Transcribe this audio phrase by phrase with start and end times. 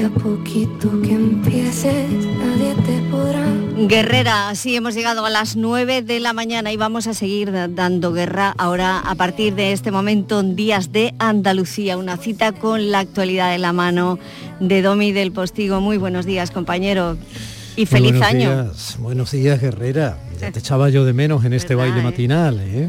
[0.00, 2.08] que a poquito que empieces
[2.38, 3.46] nadie te podrá.
[3.86, 8.14] Guerrera, así hemos llegado a las 9 de la mañana y vamos a seguir dando
[8.14, 13.00] guerra ahora a partir de este momento en Días de Andalucía, una cita con la
[13.00, 14.18] actualidad de la mano
[14.58, 15.82] de Domi del Postigo.
[15.82, 17.18] Muy buenos días, compañero.
[17.76, 18.62] Y feliz buenos año.
[18.64, 20.18] Días, buenos días, Guerrera.
[20.40, 22.02] Ya te echaba yo de menos en este baile ¿eh?
[22.02, 22.88] matinal, ¿eh?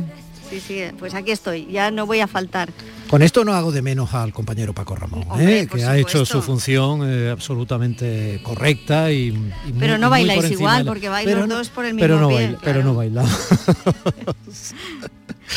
[0.51, 2.69] Sí, sí, pues aquí estoy, ya no voy a faltar.
[3.09, 5.67] Con esto no hago de menos al compañero Paco Ramón, Hombre, ¿eh?
[5.67, 10.51] que ha hecho su función eh, absolutamente correcta y, y muy- Pero no bailáis por
[10.51, 12.83] igual, porque vais pero los no- dos por el pero mismo no pie, baila- Pero
[12.83, 13.31] no bailamos.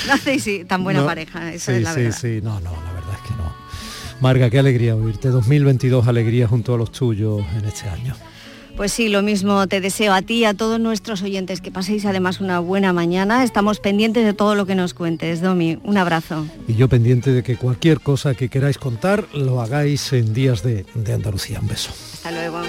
[0.07, 2.19] No hacéis sí, tan buena No, pareja, esa sí, es la sí, verdad.
[2.21, 3.55] sí, no, no, la verdad es que no.
[4.21, 5.29] Marga, qué alegría oírte.
[5.29, 8.15] 2022 alegría junto a los tuyos en este año.
[8.77, 12.05] Pues sí, lo mismo te deseo a ti y a todos nuestros oyentes, que paséis
[12.07, 13.45] además una buena mañana.
[13.45, 15.79] Estamos pendientes de todo lo que nos cuentes, Domi.
[15.85, 16.45] Un abrazo.
[16.67, 20.85] Y yo pendiente de que cualquier cosa que queráis contar lo hagáis en días de,
[20.95, 21.61] de Andalucía.
[21.61, 21.91] Un beso.
[22.15, 22.63] Hasta luego.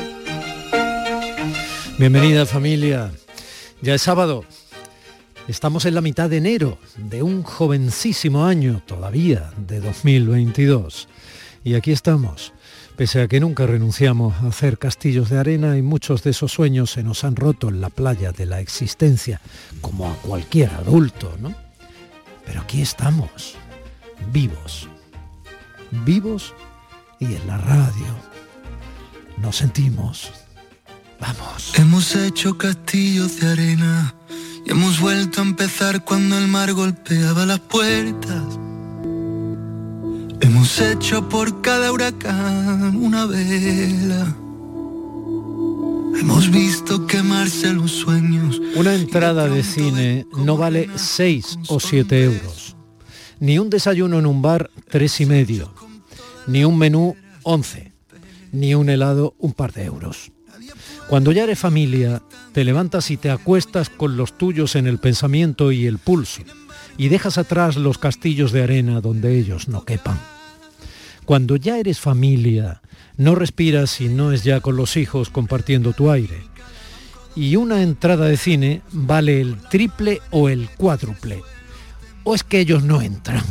[1.97, 3.11] Bienvenida familia.
[3.81, 4.45] Ya es sábado.
[5.47, 11.07] Estamos en la mitad de enero de un jovencísimo año todavía de 2022.
[11.63, 12.53] Y aquí estamos.
[12.95, 16.91] Pese a que nunca renunciamos a hacer castillos de arena y muchos de esos sueños
[16.91, 19.41] se nos han roto en la playa de la existencia,
[19.81, 21.53] como a cualquier adulto, ¿no?
[22.45, 23.55] Pero aquí estamos,
[24.31, 24.87] vivos.
[26.05, 26.53] Vivos
[27.19, 28.15] y en la radio.
[29.37, 30.31] Nos sentimos.
[31.19, 31.77] Vamos.
[31.77, 34.15] Hemos hecho castillos de arena
[34.65, 38.43] y hemos vuelto a empezar cuando el mar golpeaba las puertas.
[40.41, 44.35] Hemos hecho por cada huracán una vela.
[46.19, 48.61] Hemos visto quemarse los sueños.
[48.75, 52.75] Una entrada de cine no vale 6 o 7 euros.
[53.39, 55.73] Ni un desayuno en un bar, tres y medio.
[56.47, 57.93] Ni un menú, 11.
[58.51, 60.31] Ni un helado, un par de euros.
[61.09, 65.71] Cuando ya eres familia, te levantas y te acuestas con los tuyos en el pensamiento
[65.71, 66.41] y el pulso,
[66.97, 70.19] y dejas atrás los castillos de arena donde ellos no quepan.
[71.25, 72.81] Cuando ya eres familia,
[73.17, 76.43] no respiras y no es ya con los hijos compartiendo tu aire.
[77.35, 81.41] Y una entrada de cine vale el triple o el cuádruple.
[82.23, 83.43] ¿O es que ellos no entran?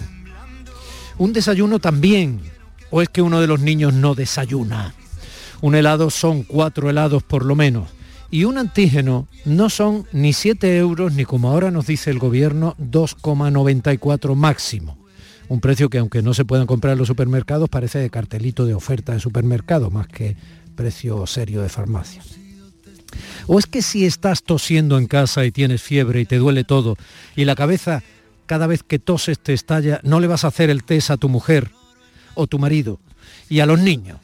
[1.19, 2.41] Un desayuno también.
[2.91, 4.95] ¿O es que uno de los niños no desayuna?
[5.61, 7.89] Un helado son cuatro helados por lo menos.
[8.35, 12.75] Y un antígeno no son ni 7 euros ni como ahora nos dice el gobierno
[12.81, 14.99] 2,94 máximo.
[15.47, 18.75] Un precio que aunque no se puedan comprar en los supermercados parece de cartelito de
[18.75, 20.37] oferta de supermercado más que
[20.75, 22.23] precio serio de farmacia.
[23.47, 26.97] ¿O es que si estás tosiendo en casa y tienes fiebre y te duele todo
[27.37, 28.03] y la cabeza
[28.47, 31.29] cada vez que toses te estalla, no le vas a hacer el test a tu
[31.29, 31.71] mujer
[32.35, 32.99] o tu marido
[33.49, 34.19] y a los niños?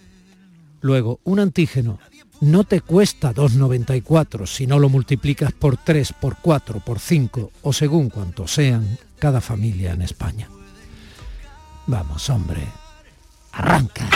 [0.81, 2.00] Luego, un antígeno
[2.40, 7.72] no te cuesta 2,94 si no lo multiplicas por 3, por 4, por 5 o
[7.72, 10.48] según cuantos sean cada familia en España.
[11.86, 12.62] Vamos, hombre,
[13.52, 14.08] arranca.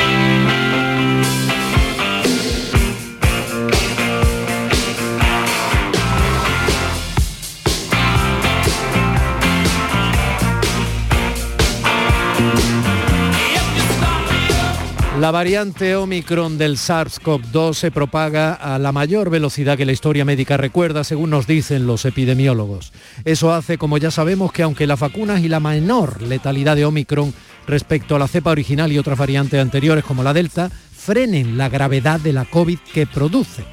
[15.24, 20.58] La variante Omicron del SARS-CoV-2 se propaga a la mayor velocidad que la historia médica
[20.58, 22.92] recuerda, según nos dicen los epidemiólogos.
[23.24, 27.32] Eso hace, como ya sabemos, que aunque las vacunas y la menor letalidad de Omicron
[27.66, 32.20] respecto a la cepa original y otras variantes anteriores como la Delta, frenen la gravedad
[32.20, 33.64] de la COVID que produce.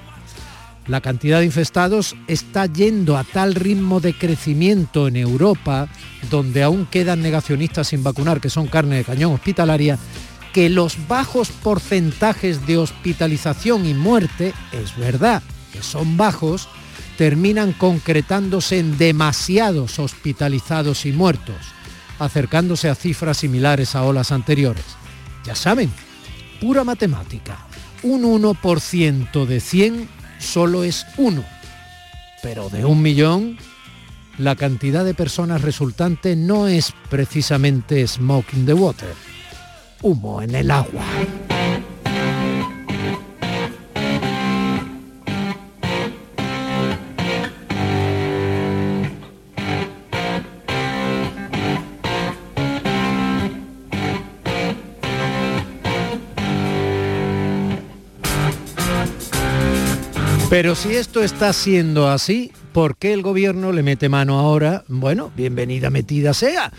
[0.88, 5.90] La cantidad de infestados está yendo a tal ritmo de crecimiento en Europa,
[6.30, 10.00] donde aún quedan negacionistas sin vacunar, que son carne de cañón hospitalaria,
[10.54, 15.42] que los bajos porcentajes de hospitalización y muerte, es verdad
[15.72, 16.68] que son bajos,
[17.18, 21.56] terminan concretándose en demasiados hospitalizados y muertos,
[22.20, 24.86] acercándose a cifras similares a olas anteriores.
[25.46, 25.92] Ya saben,
[26.60, 27.58] pura matemática,
[28.04, 30.10] un 1% de 100
[30.40, 31.46] solo es uno,
[32.44, 33.58] pero de un millón,
[34.38, 39.14] la cantidad de personas resultante no es precisamente smoke in the water
[40.02, 41.04] humo en el agua.
[60.50, 64.84] Pero si esto está siendo así, ¿por qué el gobierno le mete mano ahora?
[64.90, 66.74] Bueno, bienvenida metida sea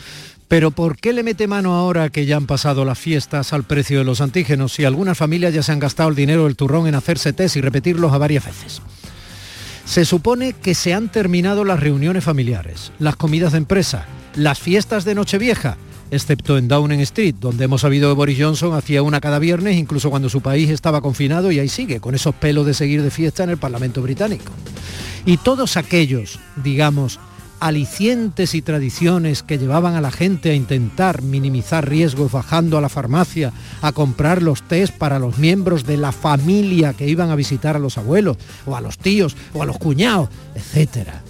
[0.53, 3.97] Pero ¿por qué le mete mano ahora que ya han pasado las fiestas al precio
[3.97, 6.95] de los antígenos si algunas familias ya se han gastado el dinero del turrón en
[6.95, 8.83] hacerse test y repetirlos a varias veces?
[9.87, 14.05] Se supone que se han terminado las reuniones familiares, las comidas de empresa,
[14.35, 15.79] las fiestas de Nochevieja,
[16.11, 20.11] excepto en Downing Street, donde hemos sabido que Boris Johnson hacía una cada viernes, incluso
[20.11, 23.43] cuando su país estaba confinado y ahí sigue, con esos pelos de seguir de fiesta
[23.43, 24.53] en el Parlamento británico.
[25.25, 27.21] Y todos aquellos, digamos,
[27.63, 32.89] alicientes y tradiciones que llevaban a la gente a intentar minimizar riesgos bajando a la
[32.89, 37.77] farmacia a comprar los test para los miembros de la familia que iban a visitar
[37.77, 38.37] a los abuelos
[38.67, 41.23] o a los tíos o a los cuñados, etcétera.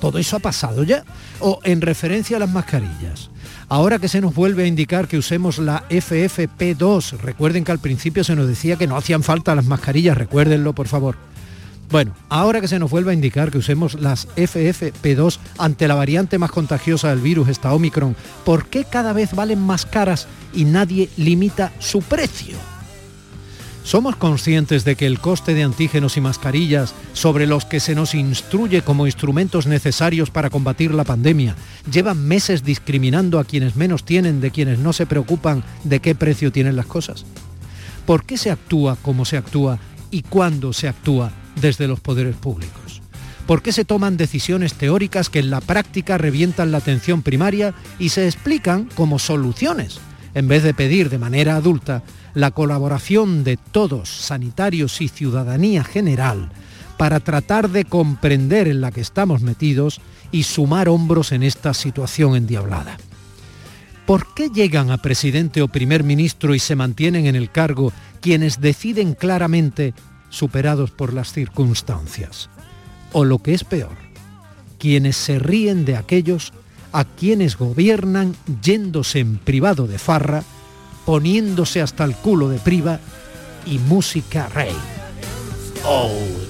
[0.00, 1.04] Todo eso ha pasado ya.
[1.40, 3.28] O en referencia a las mascarillas.
[3.68, 8.24] Ahora que se nos vuelve a indicar que usemos la FFP2, recuerden que al principio
[8.24, 11.29] se nos decía que no hacían falta las mascarillas, recuérdenlo por favor
[11.90, 16.38] bueno, ahora que se nos vuelve a indicar que usemos las FFP2 ante la variante
[16.38, 18.14] más contagiosa del virus, esta Omicron,
[18.44, 22.56] ¿por qué cada vez valen más caras y nadie limita su precio?
[23.82, 28.14] ¿Somos conscientes de que el coste de antígenos y mascarillas, sobre los que se nos
[28.14, 31.56] instruye como instrumentos necesarios para combatir la pandemia,
[31.90, 36.52] llevan meses discriminando a quienes menos tienen de quienes no se preocupan de qué precio
[36.52, 37.24] tienen las cosas?
[38.06, 39.80] ¿Por qué se actúa como se actúa
[40.12, 43.02] y cuándo se actúa desde los poderes públicos?
[43.46, 48.10] ¿Por qué se toman decisiones teóricas que en la práctica revientan la atención primaria y
[48.10, 49.98] se explican como soluciones,
[50.34, 52.02] en vez de pedir de manera adulta
[52.34, 56.50] la colaboración de todos, sanitarios y ciudadanía general,
[56.96, 60.00] para tratar de comprender en la que estamos metidos
[60.32, 62.98] y sumar hombros en esta situación endiablada?
[64.06, 68.60] ¿Por qué llegan a presidente o primer ministro y se mantienen en el cargo quienes
[68.60, 69.94] deciden claramente
[70.30, 72.48] superados por las circunstancias.
[73.12, 73.96] O lo que es peor,
[74.78, 76.52] quienes se ríen de aquellos
[76.92, 80.42] a quienes gobiernan yéndose en privado de farra,
[81.04, 82.98] poniéndose hasta el culo de priva
[83.66, 84.74] y música rey.
[85.84, 86.49] Oh.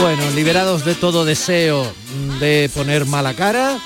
[0.00, 1.92] Bueno, liberados de todo deseo
[2.38, 3.78] de poner mala cara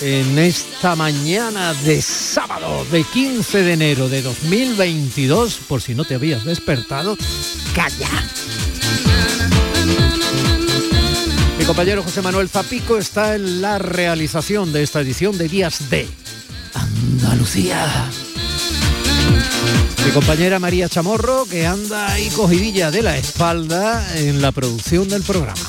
[0.00, 6.14] en esta mañana de sábado de 15 de enero de 2022, por si no te
[6.14, 7.16] habías despertado,
[7.74, 8.08] calla.
[11.58, 16.06] Mi compañero José Manuel Zapico está en la realización de esta edición de Días de
[16.74, 18.08] Andalucía.
[20.08, 25.22] Mi compañera María Chamorro, que anda ahí cogidilla de la espalda en la producción del
[25.22, 25.60] programa.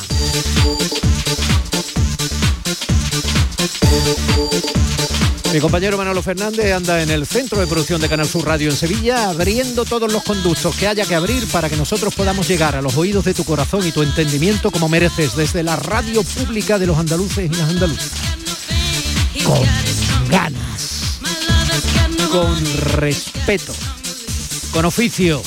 [5.51, 8.77] Mi compañero Manolo Fernández anda en el centro de producción de Canal Sur Radio en
[8.77, 12.81] Sevilla, abriendo todos los conductos que haya que abrir para que nosotros podamos llegar a
[12.81, 16.88] los oídos de tu corazón y tu entendimiento como mereces desde la radio pública de
[16.88, 18.12] los andaluces y las andaluzas.
[19.44, 21.19] Con ganas,
[22.31, 22.57] con
[22.94, 23.73] respeto,
[24.71, 25.42] con oficio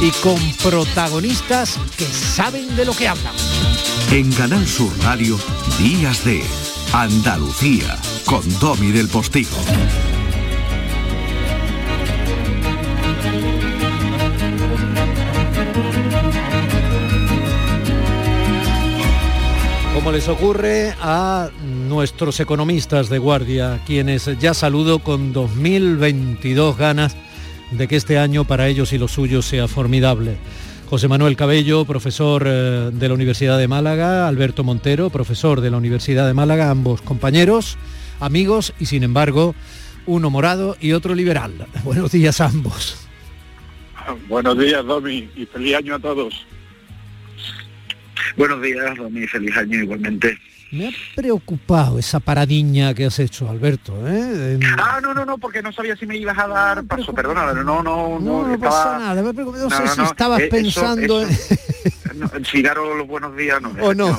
[0.00, 3.34] y con protagonistas que saben de lo que hablan.
[4.10, 5.38] En Canal Sur Radio,
[5.78, 6.42] Días de
[6.92, 9.56] Andalucía, con Domi del Postigo.
[19.94, 21.50] Como les ocurre a
[21.88, 27.16] nuestros economistas de guardia, quienes ya saludo con 2022 ganas
[27.72, 30.36] de que este año para ellos y los suyos sea formidable.
[30.88, 35.78] José Manuel Cabello, profesor eh, de la Universidad de Málaga, Alberto Montero, profesor de la
[35.78, 37.78] Universidad de Málaga, ambos compañeros,
[38.20, 39.54] amigos y sin embargo
[40.04, 41.66] uno morado y otro liberal.
[41.84, 43.08] Buenos días a ambos.
[44.28, 46.44] Buenos días, Domi, y feliz año a todos.
[48.36, 50.38] Buenos días, Domi, feliz año igualmente.
[50.72, 53.94] Me ha preocupado esa paradiña que has hecho, Alberto.
[54.08, 54.58] ¿eh?
[54.78, 57.62] Ah, no, no, no, porque no sabía si me ibas a dar paso, perdona, no,
[57.62, 58.18] no, no.
[58.18, 61.26] No, no pasa nada, me no, no sé si estabas eh, pensando...
[62.50, 63.68] si daros los buenos días, no.
[63.82, 64.18] O no.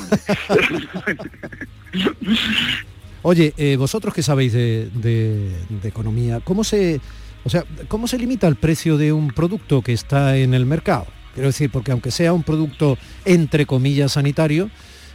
[3.22, 7.00] Oye, eh, vosotros que sabéis de, de economía, ¿cómo se,
[7.42, 11.06] o sea, ¿cómo se limita el precio de un producto que está en el mercado?
[11.34, 14.70] Quiero decir, porque aunque sea un producto entre comillas sanitario,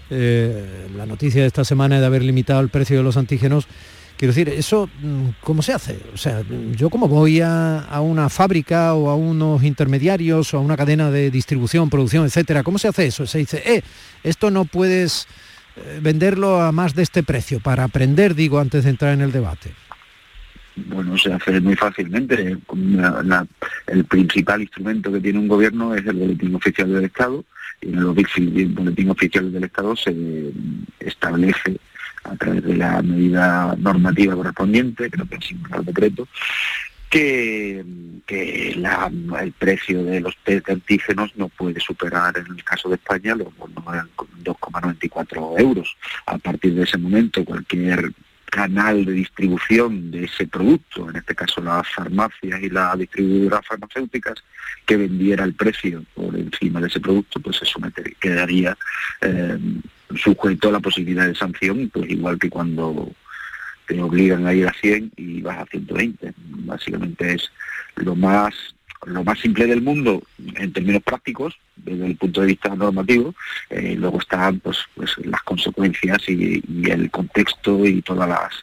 [0.09, 3.67] eh, la noticia de esta semana de haber limitado el precio de los antígenos,
[4.17, 5.99] quiero decir, ¿eso mm, cómo se hace?
[6.13, 6.41] O sea,
[6.75, 11.31] yo como voy a, una fábrica o a unos intermediarios o a una cadena de
[11.31, 13.25] distribución, producción, etcétera, ¿cómo se hace eso?
[13.27, 13.81] Se dice, eh,
[14.23, 15.27] esto no puedes
[15.75, 19.31] eh, venderlo a más de este precio, para aprender, digo, antes de entrar en el
[19.31, 19.71] debate
[20.87, 22.57] bueno, se hace muy fácilmente.
[23.87, 27.43] el principal instrumento que tiene un gobierno es el boletín oficial del Estado
[27.81, 30.13] en el boletín oficial del Estado se
[30.99, 31.77] establece
[32.23, 36.27] a través de la medida normativa correspondiente, creo que es el decreto,
[37.09, 37.83] que,
[39.39, 43.35] el precio de los test de antígenos no puede superar, en el caso de España,
[43.35, 45.95] los 2,94 euros.
[46.25, 48.11] A partir de ese momento, cualquier
[48.49, 54.43] canal de distribución de ese producto, en este caso las farmacias y las distribuidoras farmacéuticas,
[54.85, 57.79] que vendiera el precio por encima de ese producto, pues eso
[58.19, 58.77] quedaría
[59.21, 59.57] eh,
[60.15, 63.13] sujeto a la posibilidad de sanción, pues igual que cuando
[63.89, 66.33] te obligan a ir a 100 y vas a 120.
[66.37, 67.51] Básicamente es
[67.95, 68.53] lo más
[69.05, 70.21] lo más simple del mundo
[70.55, 73.33] en términos prácticos, desde el punto de vista normativo,
[73.69, 78.53] eh, luego están pues, pues las consecuencias y, el contexto y todas las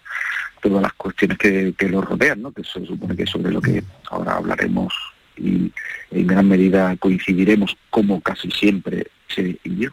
[0.61, 2.53] todas las cuestiones que, lo rodean, ¿no?
[2.53, 4.93] que se supone que es sobre lo que ahora hablaremos
[5.37, 5.73] y
[6.11, 9.91] en gran medida coincidiremos como casi siempre se yo.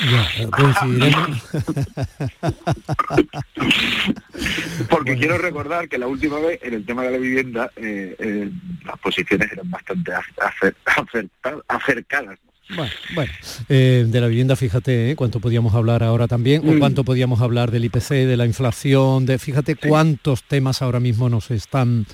[4.90, 8.50] Porque quiero recordar que la última vez en el tema de la vivienda eh, eh,
[8.84, 10.12] las posiciones eran bastante
[11.68, 12.38] acercadas.
[12.68, 13.32] Bueno, bueno
[13.68, 16.78] eh, de la vivienda, fíjate cuánto podíamos hablar ahora también, o mm.
[16.78, 21.52] cuánto podíamos hablar del IPC, de la inflación, de fíjate cuántos temas ahora mismo nos
[21.52, 22.06] están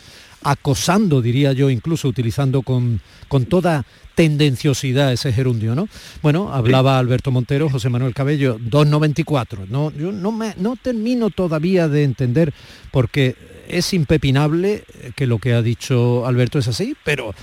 [0.44, 3.84] acosando, diría yo, incluso utilizando con, con toda
[4.14, 5.88] tendenciosidad ese gerundio, ¿no?
[6.22, 9.68] Bueno, hablaba Alberto Montero, José Manuel Cabello, 2.94.
[9.68, 12.52] No, yo no, me, no termino todavía de entender,
[12.90, 13.37] porque
[13.68, 14.84] es impepinable
[15.16, 17.34] que lo que ha dicho Alberto es así, pero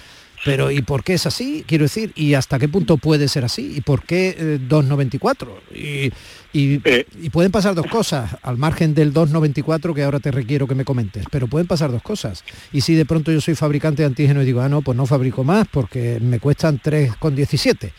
[0.46, 1.66] pero ¿y por qué es así?
[1.68, 3.74] Quiero decir, ¿y hasta qué punto puede ser así?
[3.76, 5.48] ¿Y por qué 2,94?
[5.72, 6.12] Eh,
[6.52, 7.06] y, eh.
[7.22, 10.86] y, pueden pasar dos cosas, al margen del 2,94 que ahora te requiero que me
[10.86, 12.44] comentes, pero pueden pasar dos cosas.
[12.72, 15.06] Y si de pronto yo soy fabricante de antígenos y digo, ah, no, pues no
[15.06, 17.92] fabrico más porque me cuestan 3,17.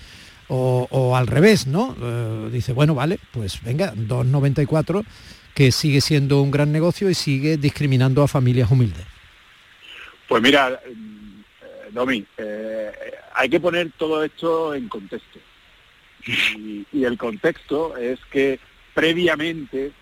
[0.52, 1.94] O, o al revés, ¿no?
[2.02, 5.04] Eh, dice, bueno, vale, pues venga, 2,94
[5.54, 9.04] que sigue siendo un gran negocio y sigue discriminando a familias humildes.
[10.28, 10.80] Pues mira,
[11.92, 12.90] Domi, eh,
[13.34, 15.38] hay que poner todo esto en contexto.
[16.26, 18.60] Y, el contexto es que
[18.94, 19.92] previamente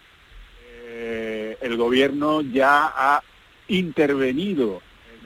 [0.85, 3.23] eh, el gobierno ya ha
[3.69, 4.83] intervenido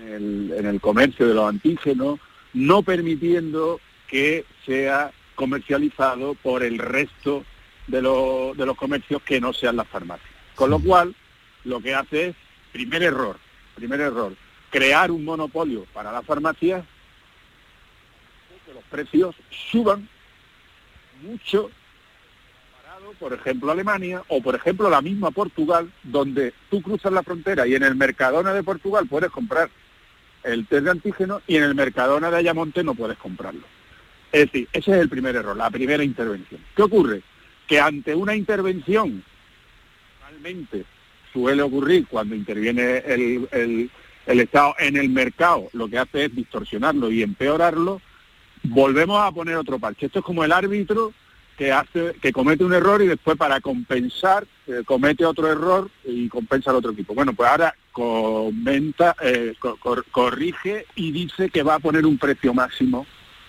[0.07, 2.19] en el, comercio de los antígenos,
[2.53, 7.45] no permitiendo que sea comercializado por el resto
[7.87, 10.29] de, de los comercios que no sean las farmacias.
[10.55, 11.15] Con lo cual,
[11.65, 12.37] lo que hace es,
[12.73, 13.39] primer error,
[13.75, 14.35] primer error,
[14.71, 16.85] crear un monopolio para la farmacia,
[18.67, 19.35] que los precios
[19.71, 20.09] suban
[21.23, 21.71] mucho
[22.73, 27.67] comparado, por ejemplo, Alemania o, por ejemplo, la misma Portugal, donde tú cruzas la frontera
[27.67, 29.71] y en el Mercadona de Portugal puedes comprar
[30.43, 33.63] el test de antígeno y en el Mercadona de Ayamonte no puedes comprarlo.
[34.33, 36.61] Es decir, ese es el primer error, la primera intervención.
[36.75, 37.23] ¿Qué ocurre?
[37.67, 39.23] Que ante una intervención,
[40.29, 40.85] realmente
[41.33, 43.91] suele ocurrir cuando interviene el,
[44.27, 48.01] el Estado en el mercado lo que hace es distorsionarlo y empeorarlo,
[48.65, 50.07] volvemos a poner otro parche.
[50.07, 51.13] Esto es como el árbitro
[51.57, 56.29] que hace, que comete un error y después para compensar eh, comete otro error y
[56.29, 57.15] compensa al otro equipo.
[57.15, 59.55] Bueno, pues ahora comenta, eh,
[60.11, 63.07] corrige y dice que va a poner un precio máximo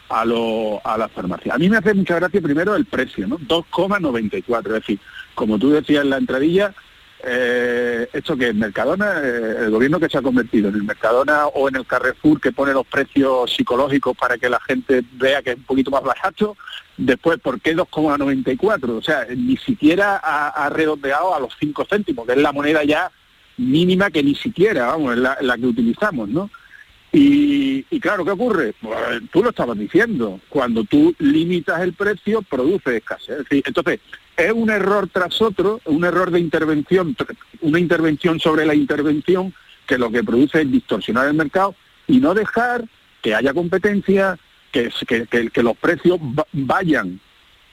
[0.10, 1.53] a, lo, a la farmacia.
[1.53, 3.39] A mí me hace mucha gracia primero el precio, ¿no?
[3.39, 4.67] 2,94.
[4.67, 5.00] Es decir,
[5.34, 6.74] como tú decías en la entradilla,
[7.25, 11.48] eh, esto que es Mercadona, eh, el gobierno que se ha convertido en el Mercadona
[11.48, 15.51] o en el Carrefour que pone los precios psicológicos para que la gente vea que
[15.51, 16.58] es un poquito más barato,
[16.98, 18.89] después, ¿por qué 2,94?
[18.98, 23.10] O sea, ni siquiera ha, redondeado a los 5 céntimos, que es la moneda ya
[23.58, 26.50] mínima que ni siquiera, vamos, es la, que utilizamos, ¿no?
[27.13, 28.74] Y, claro, ¿qué ocurre?
[28.82, 28.98] Pues,
[29.32, 33.46] tú lo estabas diciendo, cuando tú limitas el precio, produce escasez.
[33.50, 34.00] Entonces,
[34.38, 37.16] es un error tras otro, un error de intervención,
[37.62, 39.54] una intervención sobre la intervención
[39.88, 41.75] que lo que produce es distorsionar el mercado
[42.08, 42.86] y no dejar
[43.22, 44.38] que haya competencia,
[44.72, 44.92] que,
[45.52, 46.20] que, los precios
[46.52, 47.20] vayan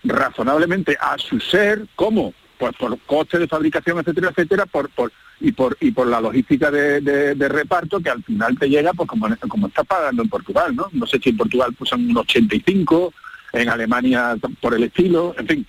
[0.05, 2.35] razonablemente a su ser, ¿cómo?
[2.59, 6.71] Pues por coste de fabricación, etcétera, etcétera, por, por, y por y por la logística
[6.71, 10.89] de, reparto que al final te llega pues como, como está pagando en Portugal, ¿no?
[10.93, 13.15] No sé si en Portugal son un 85,
[13.55, 15.67] en Alemania por el estilo, en fin,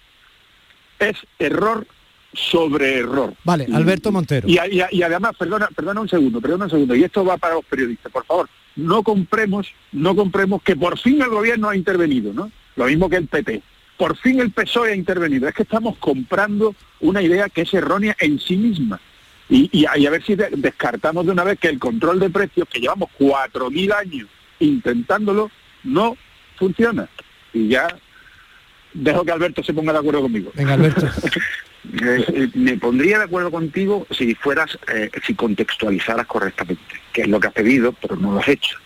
[1.09, 1.85] es error
[2.33, 3.33] sobre error.
[3.43, 4.47] Vale, Alberto Montero.
[4.47, 4.57] Y,
[4.91, 8.11] y, además, perdona, perdona un segundo, perdona un segundo, y esto va para los periodistas,
[8.11, 12.51] por favor, no compremos, no compremos que por fin el gobierno ha intervenido, ¿no?
[12.75, 13.61] Lo mismo que el PP.
[13.97, 15.47] Por fin el PSOE ha intervenido.
[15.47, 18.99] Es que estamos comprando una idea que es errónea en sí misma.
[19.49, 23.09] Y, a, ver si descartamos de una vez que el control de precios, que llevamos
[23.19, 24.29] 4.000 años
[24.61, 25.51] intentándolo,
[25.83, 26.15] no
[26.55, 27.09] funciona.
[27.53, 27.87] Y ya
[28.93, 30.51] dejo que Alberto se ponga de acuerdo conmigo.
[30.55, 31.07] Venga, Alberto.
[31.93, 36.81] Eh, eh, me pondría de acuerdo contigo si fueras, eh, si contextualizaras correctamente,
[37.11, 38.77] que es lo que has pedido, pero no lo has hecho.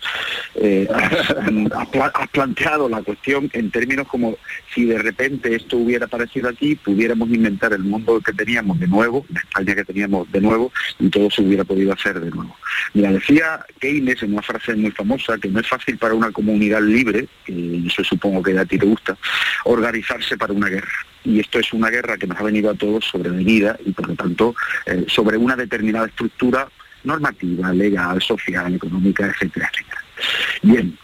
[0.93, 4.37] has, planteado la cuestión en términos como
[4.73, 9.25] si de repente esto hubiera aparecido aquí, pudiéramos inventar el mundo que teníamos de nuevo,
[9.29, 12.55] la España que teníamos de nuevo, y todo se hubiera podido hacer de nuevo.
[12.93, 16.81] Mira, decía Keynes en una frase muy famosa que no es fácil para una comunidad
[16.81, 19.15] libre, y eso supongo que a ti te gusta,
[19.65, 23.05] organizarse para una guerra y esto es una guerra que nos ha venido a todos
[23.05, 24.55] sobrevenida y por lo tanto
[24.85, 26.69] eh, sobre una determinada estructura
[27.03, 30.01] normativa, legal, social, económica, etcétera, etcétera.
[30.61, 30.97] Bien,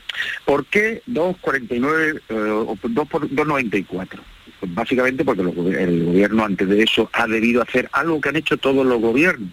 [0.46, 4.08] ¿por qué 2,49 eh, o 2,94?
[4.60, 8.58] Pues básicamente porque el gobierno antes de eso ha debido hacer algo que han hecho
[8.58, 9.50] todos los gobiernos,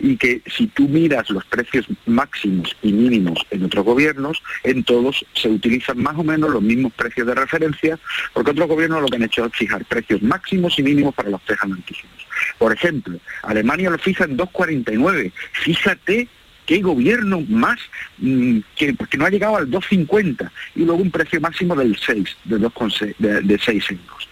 [0.00, 5.24] y que si tú miras los precios máximos y mínimos en otros gobiernos, en todos
[5.34, 7.98] se utilizan más o menos los mismos precios de referencia,
[8.32, 11.44] porque otros gobiernos lo que han hecho es fijar precios máximos y mínimos para los
[11.44, 12.26] test altísimos.
[12.58, 15.32] Por ejemplo, Alemania lo fija en 2,49.
[15.52, 16.28] Fíjate
[16.70, 17.80] qué gobierno más
[18.18, 22.58] mm, que, no ha llegado al 2,50 y luego un precio máximo del 6, de,
[22.60, 24.28] 2,6, de, de 6 euros.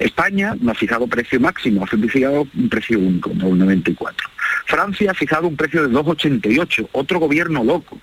[0.00, 4.14] España no ha fijado precio máximo, ha fijado un precio único, 2,94.
[4.66, 8.00] Francia ha fijado un precio de 2,88, otro gobierno loco.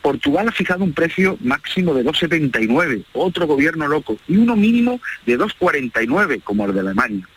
[0.00, 5.38] Portugal ha fijado un precio máximo de 2,79, otro gobierno loco, y uno mínimo de
[5.38, 7.28] 2,49, como el de Alemania.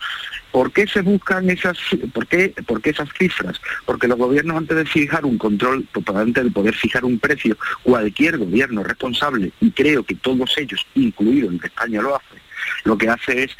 [0.53, 1.79] ¿Por qué se buscan esas,
[2.13, 3.59] por qué, por qué esas cifras?
[3.87, 8.37] Porque los gobiernos antes de fijar un control, antes de poder fijar un precio, cualquier
[8.37, 12.35] gobierno responsable, y creo que todos ellos, incluido el de España lo hace,
[12.83, 13.57] lo que hace es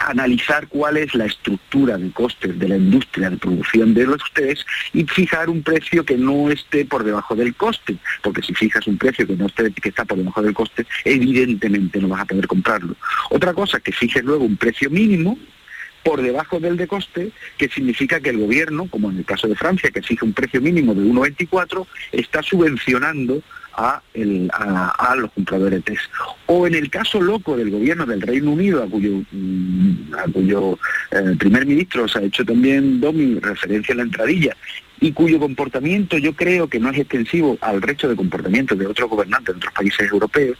[0.00, 4.66] analizar cuál es la estructura de costes de la industria de producción de los test
[4.92, 8.98] y fijar un precio que no esté por debajo del coste, porque si fijas un
[8.98, 12.96] precio que no que está por debajo del coste, evidentemente no vas a poder comprarlo.
[13.30, 15.38] Otra cosa que fijes luego un precio mínimo
[16.06, 19.56] por debajo del de coste, que significa que el gobierno, como en el caso de
[19.56, 23.42] Francia, que exige un precio mínimo de 1,24, está subvencionando
[23.74, 24.00] a,
[25.16, 26.04] los compradores test.
[26.46, 30.12] O en el caso loco del gobierno del Reino Unido, a cuyo, mm,
[31.10, 34.56] eh, primer ministro se ha hecho también Domi referencia a la entradilla,
[35.00, 39.10] y cuyo comportamiento yo creo que no es extensivo al resto de comportamientos de otros
[39.10, 40.56] gobernantes de otros países europeos,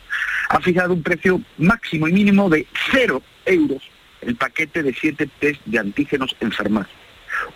[0.48, 3.82] ha fijado un precio máximo y mínimo de cero euros
[4.20, 6.94] el paquete de siete test de antígenos en farmacia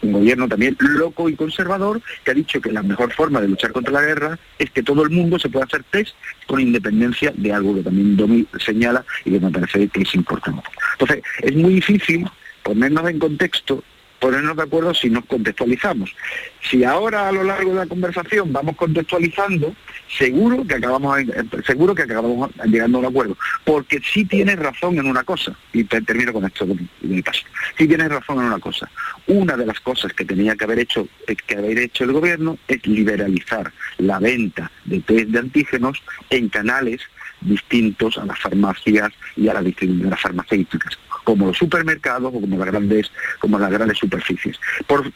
[0.02, 3.72] un gobierno también loco y conservador que ha dicho que la mejor forma de luchar
[3.72, 6.14] contra la guerra es que todo el mundo se pueda hacer test
[6.46, 10.62] con independencia de algo que también Domi señala y que me parece que es importante.
[10.92, 12.26] Entonces, es muy difícil
[12.62, 13.82] ponernos en contexto
[14.20, 16.14] ponernos de acuerdo si nos contextualizamos.
[16.62, 19.74] Si ahora a lo largo de la conversación vamos contextualizando,
[20.16, 23.36] seguro que acabamos llegando a un acuerdo.
[23.64, 27.42] Porque sí tienes razón en una cosa, y termino con esto de mi paso.
[27.78, 28.88] Sí tienes razón en una cosa.
[29.26, 32.58] Una de las cosas que tenía que haber hecho, eh, que haber hecho el gobierno
[32.68, 37.00] es liberalizar la venta de test de antígenos en canales
[37.40, 42.66] distintos a las farmacias y a las distribuidoras farmacéuticas como los supermercados o como las
[42.66, 44.58] grandes, como las grandes superficies.
[44.86, 45.12] Por,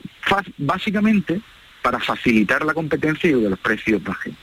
[0.58, 1.40] básicamente
[1.82, 4.36] para facilitar la competencia y que los precios bajen.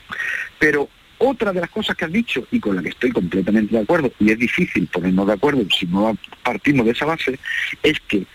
[0.58, 3.82] Pero otra de las cosas que has dicho y con la que estoy completamente de
[3.82, 7.38] acuerdo, y es difícil ponernos de acuerdo si no partimos de esa base,
[7.82, 8.26] es que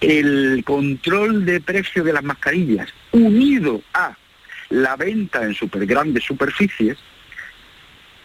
[0.00, 4.16] el control de precio de las mascarillas unido a
[4.70, 6.98] la venta en super grandes superficies,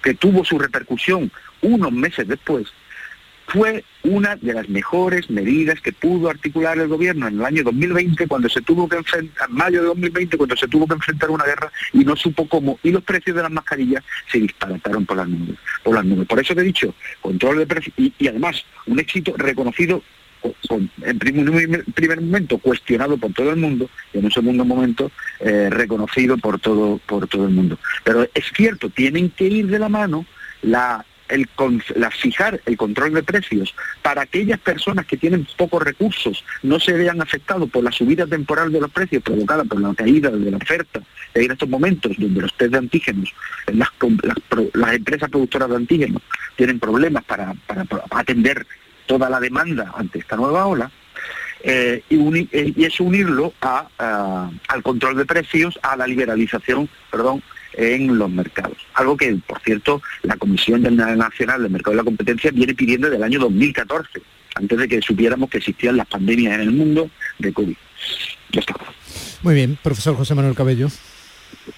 [0.01, 2.67] que tuvo su repercusión unos meses después,
[3.49, 8.27] fue una de las mejores medidas que pudo articular el gobierno en el año 2020
[8.27, 11.45] cuando se tuvo que enfrentar, en mayo de 2020 cuando se tuvo que enfrentar una
[11.45, 15.27] guerra y no supo cómo y los precios de las mascarillas se disparataron por las
[15.27, 16.27] nubes, por las nubes.
[16.27, 20.03] Por eso te he dicho, control de precios y, además un éxito reconocido
[21.01, 25.69] en primer, primer, momento cuestionado por todo el mundo y en un segundo momento eh,
[25.69, 27.77] reconocido por todo por todo el mundo.
[28.05, 30.25] Pero es cierto, tienen que ir de la mano
[30.61, 31.47] la el,
[32.11, 37.21] fijar el control de precios para aquellas personas que tienen pocos recursos no se vean
[37.21, 41.01] afectados por la subida temporal de los precios provocada por la caída de la oferta
[41.33, 43.33] en estos momentos donde los test de antígenos,
[43.67, 43.89] las,
[44.93, 46.21] empresas productoras de antígenos
[46.55, 47.53] tienen problemas para,
[48.11, 48.65] atender
[49.05, 50.91] toda la demanda ante esta nueva ola,
[51.61, 58.29] eh, eh, y, es unirlo al control de precios, a la liberalización, perdón, en los
[58.29, 58.77] mercados.
[58.93, 63.17] Algo que, por cierto, la Comisión Nacional del Mercado de la Competencia viene pidiendo desde
[63.17, 64.21] el año 2014,
[64.55, 67.75] antes de que supiéramos que existían las pandemias en el mundo de COVID.
[68.51, 68.75] Ya está.
[69.43, 70.89] Muy bien, profesor José Manuel Cabello.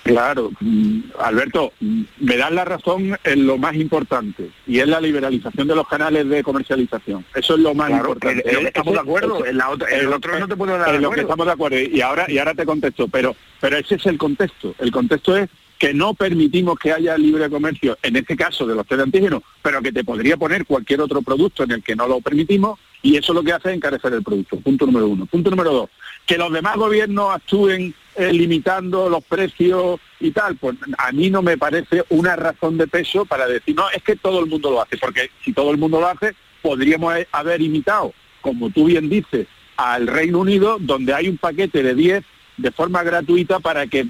[0.03, 5.01] Claro, mm, Alberto, mm, me dan la razón en lo más importante y es la
[5.01, 7.25] liberalización de los canales de comercialización.
[7.35, 8.43] Eso es lo más importante.
[8.67, 11.21] estamos de acuerdo, en, la otra, el otro no te puedo dar en lo que
[11.21, 14.75] estamos de acuerdo y ahora y ahora te contesto, pero pero ese es el contexto.
[14.79, 15.49] El contexto es
[15.81, 19.41] que no permitimos que haya libre comercio, en este caso de los test de antígenos,
[19.63, 23.17] pero que te podría poner cualquier otro producto en el que no lo permitimos, y
[23.17, 24.57] eso lo que hace es encarecer el producto.
[24.57, 25.25] Punto número uno.
[25.25, 25.89] Punto número dos,
[26.27, 31.41] que los demás gobiernos actúen eh, limitando los precios y tal, pues a mí no
[31.41, 34.83] me parece una razón de peso para decir, no, es que todo el mundo lo
[34.83, 39.47] hace, porque si todo el mundo lo hace, podríamos haber imitado, como tú bien dices,
[39.77, 42.23] al Reino Unido, donde hay un paquete de 10
[42.57, 44.05] de forma gratuita para que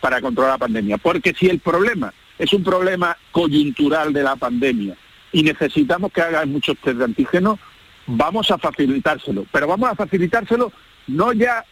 [0.00, 0.98] para controlar la pandemia.
[0.98, 4.96] Porque si el problema es un problema coyuntural de la pandemia
[5.32, 7.58] y necesitamos que hagan muchos test de antígenos,
[8.06, 9.46] vamos a facilitárselo.
[9.52, 10.72] Pero vamos a facilitárselo
[11.06, 11.64] no ya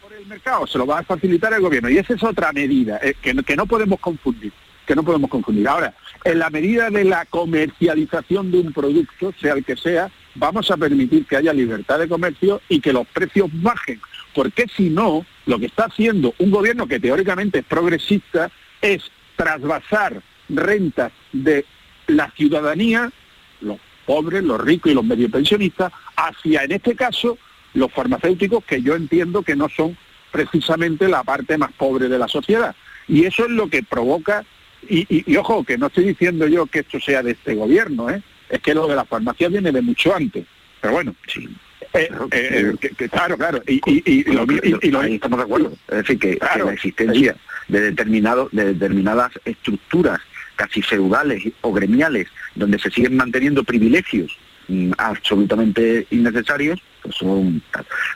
[0.00, 1.88] por el mercado, se lo va a facilitar el gobierno.
[1.88, 4.52] Y esa es otra medida eh, que, que no podemos confundir
[4.90, 5.68] que no podemos confundir.
[5.68, 5.94] Ahora,
[6.24, 10.76] en la medida de la comercialización de un producto, sea el que sea, vamos a
[10.76, 14.00] permitir que haya libertad de comercio y que los precios bajen.
[14.40, 18.50] Porque si no, lo que está haciendo un gobierno que teóricamente es progresista
[18.80, 19.02] es
[19.36, 21.66] trasvasar rentas de
[22.06, 23.10] la ciudadanía,
[23.60, 23.76] los
[24.06, 27.36] pobres, los ricos y los medio pensionistas, hacia, en este caso,
[27.74, 29.94] los farmacéuticos, que yo entiendo que no son
[30.32, 32.74] precisamente la parte más pobre de la sociedad.
[33.08, 34.46] Y eso es lo que provoca,
[34.88, 38.22] y, ojo, que no estoy diciendo yo que esto sea de este gobierno, ¿eh?
[38.48, 40.46] es que lo de la farmacia viene de mucho antes.
[40.80, 41.46] Pero bueno, sí.
[41.92, 44.24] Eh, eh, claro, claro, y,
[44.90, 45.72] lo, estamos de acuerdo.
[45.88, 47.36] Es decir, que, la existencia
[47.68, 50.20] de, determinado, de determinadas estructuras
[50.56, 54.38] casi feudales o gremiales donde se siguen manteniendo privilegios
[54.98, 57.62] absolutamente innecesarios, pues son...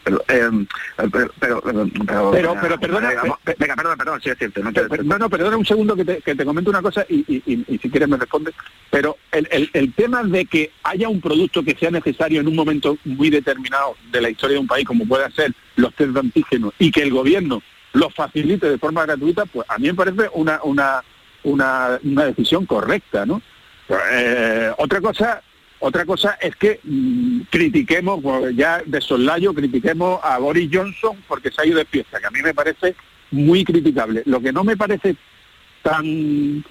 [0.04, 0.66] Pero, eh,
[1.10, 3.10] pero, pero, pero, pero, perdona...
[3.58, 4.62] Venga, perdona, perdona, sí es cierto.
[5.04, 7.78] No, no, perdona un segundo que te, que te comento una cosa y, y, y
[7.78, 8.54] si quieres me respondes.
[8.90, 12.56] Pero el, el, el, tema de que haya un producto que sea necesario en un
[12.56, 16.20] momento muy determinado de la historia de un país, como puede ser los test de
[16.20, 17.62] antígenos, y que el gobierno
[17.94, 21.02] lo facilite de forma gratuita, pues a mí me parece una, una,
[21.44, 23.40] una, una decisión correcta, ¿no?
[23.88, 25.42] Eh, otra cosa
[25.80, 28.22] otra cosa es que mm, critiquemos,
[28.54, 32.30] ya de soslayo, critiquemos a Boris Johnson porque se ha ido de fiesta, que a
[32.30, 32.94] mí me parece
[33.30, 34.22] muy criticable.
[34.26, 35.16] Lo que no me parece
[35.82, 36.64] tan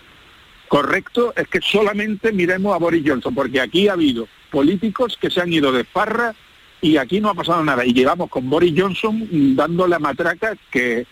[0.68, 5.42] correcto es que solamente miremos a Boris Johnson, porque aquí ha habido políticos que se
[5.42, 6.34] han ido de farra
[6.82, 7.86] y aquí no ha pasado nada.
[7.86, 11.06] Y llevamos con Boris Johnson dando la matraca que,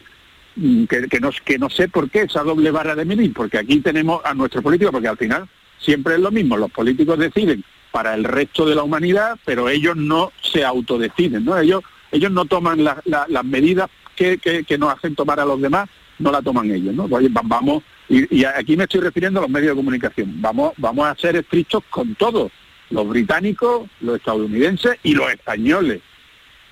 [0.56, 4.34] no, que no sé por qué esa doble barra de medir, porque aquí tenemos a
[4.34, 8.66] nuestros políticos, porque al final siempre es lo mismo, los políticos deciden para el resto
[8.66, 11.58] de la humanidad, pero ellos no se autodeciden, ¿no?
[11.58, 16.32] Ellos, ellos no toman las medidas que, que, nos hacen tomar a los demás, no
[16.32, 17.08] la toman ellos, ¿no?
[17.44, 21.36] vamos, y, aquí me estoy refiriendo a los medios de comunicación, vamos, vamos a ser
[21.36, 22.52] estrictos con todos,
[22.90, 26.02] los británicos, los estadounidenses y los españoles.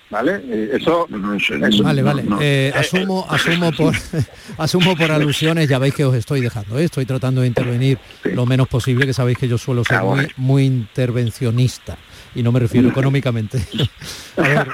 [0.09, 0.41] ¿Vale?
[0.49, 1.07] Eh, eso,
[1.83, 2.23] Vale, vale.
[2.41, 3.95] Eh, asumo, asumo por
[4.57, 6.85] asumo por alusiones, ya veis que os estoy dejando, ¿eh?
[6.85, 10.65] estoy tratando de intervenir lo menos posible, que sabéis que yo suelo ser muy, muy
[10.65, 11.97] intervencionista
[12.33, 13.63] y no me refiero económicamente.
[14.37, 14.67] a, ver,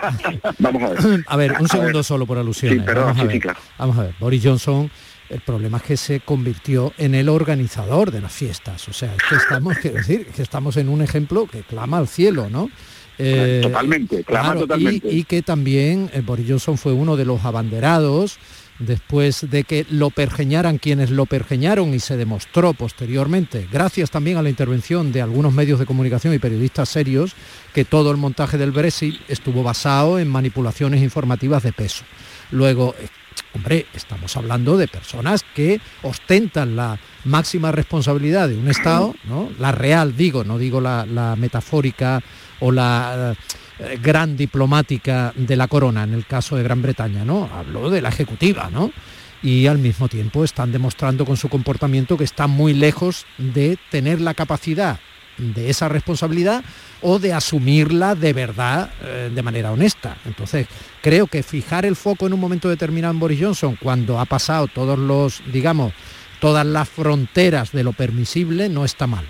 [0.59, 1.23] Vamos a ver.
[1.27, 2.85] A ver, un segundo solo por alusiones.
[2.85, 3.41] Vamos, a ver.
[3.77, 4.89] Vamos a ver, Boris Johnson
[5.29, 8.87] el problema es que se convirtió en el organizador de las fiestas.
[8.87, 12.07] O sea, es que estamos, quiero decir, que estamos en un ejemplo que clama al
[12.07, 12.69] cielo, ¿no?
[13.17, 15.11] Eh, totalmente, clama totalmente.
[15.11, 18.37] Y, que también eh, Boris Johnson fue uno de los abanderados
[18.79, 24.41] después de que lo pergeñaran quienes lo pergeñaron y se demostró posteriormente, gracias también a
[24.41, 27.35] la intervención de algunos medios de comunicación y periodistas serios,
[27.73, 32.03] que todo el montaje del Brexit estuvo basado en manipulaciones informativas de peso.
[32.51, 32.95] Luego,
[33.55, 39.49] hombre, estamos hablando de personas que ostentan la máxima responsabilidad de un Estado, ¿no?
[39.59, 42.21] la real digo, no digo la, metafórica
[42.59, 43.35] o la
[43.79, 47.49] eh, gran diplomática de la corona, en el caso de Gran Bretaña, ¿no?
[47.53, 48.91] Hablo de la ejecutiva, ¿no?
[49.43, 54.21] Y al mismo tiempo están demostrando con su comportamiento que están muy lejos de tener
[54.21, 54.99] la capacidad
[55.37, 56.63] de esa responsabilidad
[57.01, 60.17] o de asumirla de verdad eh, de manera honesta.
[60.25, 60.67] Entonces,
[61.01, 64.67] creo que fijar el foco en un momento determinado en Boris Johnson, cuando ha pasado
[64.67, 65.93] todos los, digamos,
[66.39, 69.25] todas las fronteras de lo permisible, no está mal.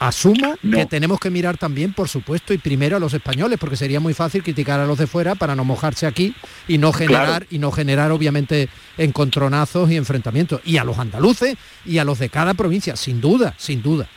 [0.00, 4.00] Asumo que tenemos que mirar también, por supuesto, y primero a los españoles, porque sería
[4.00, 6.34] muy fácil criticar a los de fuera para no mojarse aquí
[6.66, 10.62] y no generar, y no generar obviamente encontronazos y enfrentamientos.
[10.64, 14.08] Y a los andaluces y a los de cada provincia, sin duda, sin duda.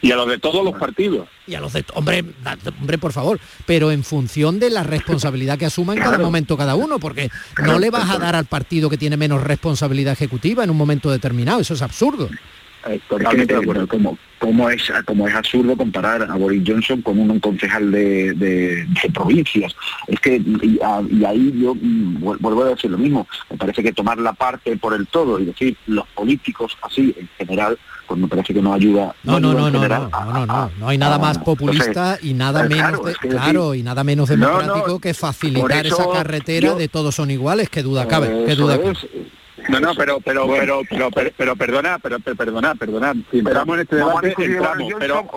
[0.00, 1.28] Y a los de todos los partidos.
[1.46, 2.24] Y a los de, hombre,
[2.80, 6.76] hombre, por favor, pero en función de la responsabilidad que asuma en cada momento cada
[6.76, 7.30] uno, porque
[7.64, 11.10] no le vas a dar al partido que tiene menos responsabilidad ejecutiva en un momento
[11.10, 12.28] determinado, eso es absurdo.
[12.86, 13.88] Eh, totalmente de acuerdo.
[13.88, 19.74] Como, como, es, como es absurdo comparar a Boris Johnson con un, concejal de, provincias.
[20.06, 20.78] Es que, y,
[21.24, 24.94] ahí yo mm, vuelvo a decir lo mismo, me parece que tomar la parte por
[24.94, 29.14] el todo y decir los políticos así en general, pues me parece que no ayuda.
[29.22, 33.00] No, no, no, no, no, no, no, no, hay nada más populista y nada menos,
[33.20, 38.08] claro, y nada menos democrático que facilitar esa carretera de todos son iguales, que duda
[38.08, 38.94] cabe, que duda cabe.
[39.68, 43.12] No, no, pero, pero, pero, pero, pero, perdona, pero, perdona, perdona.
[43.30, 44.92] Si entramos en este debate, entramos.
[44.98, 45.28] Pero,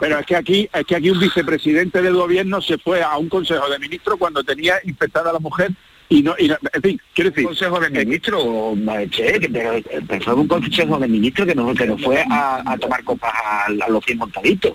[0.00, 3.28] pero, es que aquí, es que aquí un vicepresidente del gobierno se fue a un
[3.28, 5.72] consejo de ministros cuando tenía infectada a la mujer
[6.08, 8.74] y no, y en fin, quiero decir, consejo de ministro,
[9.10, 13.32] che, que fue un consejo de ministro que no, que no fue a, tomar copas
[13.34, 14.74] a, los 100 montaditos.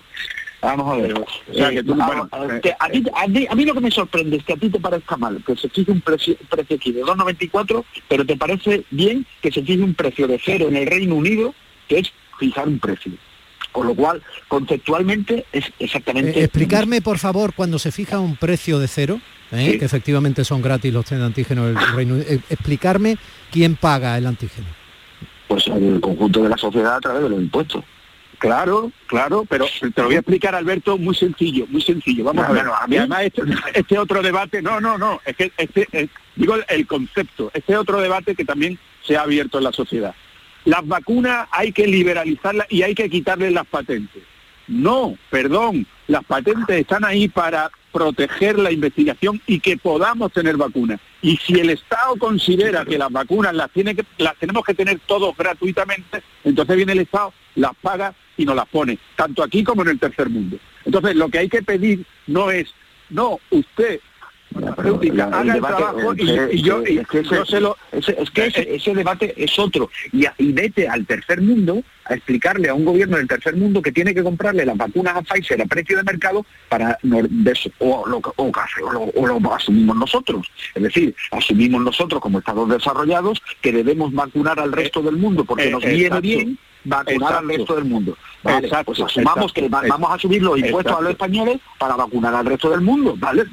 [0.60, 1.14] Vamos a ver.
[2.78, 5.68] a, mí, lo que me sorprende es que a ti te parezca mal que se
[5.68, 9.94] fije un precio, precio aquí de 2,94, pero te parece bien que se fije un
[9.94, 11.54] precio de cero en el Reino Unido,
[11.88, 13.12] que es fijar un precio.
[13.72, 16.38] Con lo cual, conceptualmente es exactamente...
[16.38, 19.20] Eh, explicarme, por favor, cuando se fija un precio de cero,
[19.52, 19.78] ¿eh?
[19.78, 23.16] que efectivamente son gratis los test de antígeno del Reino Unido, eh, explicarme
[23.50, 24.66] quién paga el antígeno.
[25.48, 27.84] Pues el conjunto de la sociedad a través de los impuestos.
[28.38, 32.24] Claro, claro, pero te lo voy a explicar, Alberto, muy sencillo, muy sencillo.
[32.24, 32.64] Vamos a ver.
[32.88, 37.52] y además este, este, otro debate, no, no, no, es que este, digo el, concepto,
[37.54, 40.12] este otro debate que también se ha abierto en la sociedad.
[40.64, 44.24] Las vacunas hay que liberalizarlas y hay que quitarles las patentes.
[44.72, 50.98] No, perdón, las patentes están ahí para proteger la investigación y que podamos tener vacunas.
[51.20, 56.74] Y si el Estado considera que las vacunas las, tenemos que tener todos gratuitamente, entonces
[56.74, 60.30] viene el Estado, las paga y nos las pone, tanto aquí como en el tercer
[60.30, 60.56] mundo.
[60.86, 62.72] Entonces lo que hay que pedir no es,
[63.10, 64.00] no, usted
[65.20, 67.76] haga el trabajo y, yo, es que ese, lo...
[67.92, 69.90] es que ese, debate es otro.
[70.12, 73.92] Y, y, vete al tercer mundo a explicarle a un gobierno del tercer mundo que
[73.92, 76.98] tiene que comprarle las vacunas a Pfizer a precio de mercado para
[77.78, 80.46] o, lo, o, lo, asumimos nosotros.
[80.74, 85.70] Es decir, asumimos nosotros como estados desarrollados que debemos vacunar al resto del mundo porque
[85.70, 88.16] nos viene bien vacunar al resto del mundo.
[88.42, 92.46] Vale, pues asumamos que vamos a subir los impuestos a los españoles para vacunar al
[92.46, 93.44] resto del mundo, ¿vale?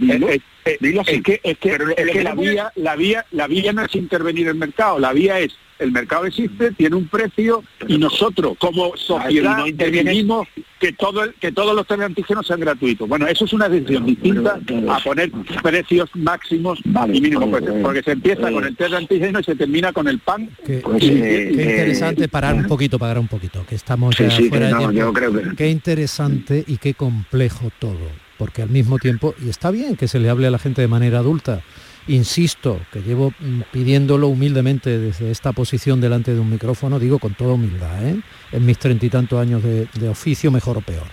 [0.69, 3.83] Eh, eh, es que, es que, es que la vía, la vía, la vía no
[3.83, 7.97] es intervenir en el mercado, la vía es el mercado existe, tiene un precio y
[7.97, 13.07] nosotros como sociedad intervenimos que todo que todos los test de antígenos sean gratuitos.
[13.07, 15.31] Bueno, eso es una decisión distinta a poner
[15.63, 19.55] precios máximos y mínimos, pues, porque se empieza con el test de antígeno y se
[19.55, 20.49] termina con el pan.
[20.65, 24.87] Qué, pues, eh, interesante parar un poquito, parar un poquito, que estamos ya fuera de
[24.89, 25.13] tiempo.
[25.55, 30.17] Qué interesante y qué complejo todo porque al mismo tiempo, y está bien que se
[30.17, 31.61] le hable a la gente de manera adulta,
[32.07, 37.33] insisto, que llevo mm, pidiéndolo humildemente desde esta posición delante de un micrófono, digo con
[37.33, 38.21] toda humildad, ¿eh?
[38.53, 41.05] en mis treinta y tantos años de, de, oficio, mejor o peor.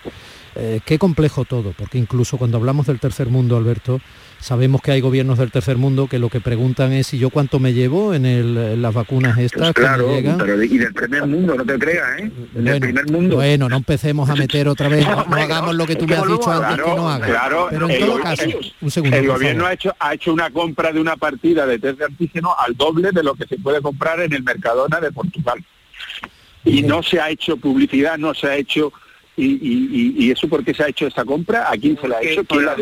[0.57, 4.01] Eh, qué complejo todo, porque incluso cuando hablamos del tercer mundo, Alberto,
[4.38, 7.59] Sabemos que hay gobiernos del tercer mundo que lo que preguntan es si yo cuánto
[7.59, 9.73] me llevo en, las vacunas estas.
[9.73, 12.31] Pues claro, pero y del primer mundo, no te creas, ¿eh?
[12.53, 13.37] bueno, primer mundo.
[13.37, 16.51] Bueno, no empecemos a meter otra vez, no, hagamos lo que tú me has dicho
[16.51, 17.31] antes que no hagas.
[17.31, 18.45] Claro, pero en todo caso,
[18.83, 19.16] un segundo.
[19.16, 22.55] El gobierno ha hecho, ha hecho una compra de una partida de test de antígeno
[22.59, 25.64] al doble de lo que se puede comprar en el Mercadona de Portugal.
[26.64, 28.92] Y no se ha hecho publicidad, no se ha hecho
[29.37, 32.22] y, y, eso por qué se ha hecho esa compra, a quién se la ha
[32.22, 32.75] hecho, quién la,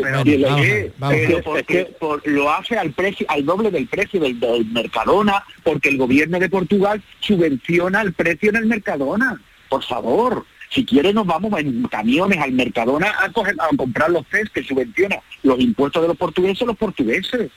[1.43, 1.93] porque,
[2.25, 4.37] lo hace al precio, al doble del precio del,
[4.71, 9.41] Mercadona, porque el gobierno de Portugal subvenciona el precio en el Mercadona.
[9.67, 14.53] Por favor, si quiere nos vamos en camiones al Mercadona a, a comprar los test
[14.53, 17.51] que subvenciona los impuestos de los portugueses los portugueses.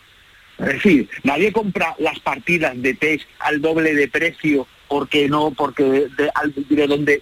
[0.58, 6.08] Es decir, nadie compra las partidas de test al doble de precio porque no, porque
[6.16, 7.20] de, donde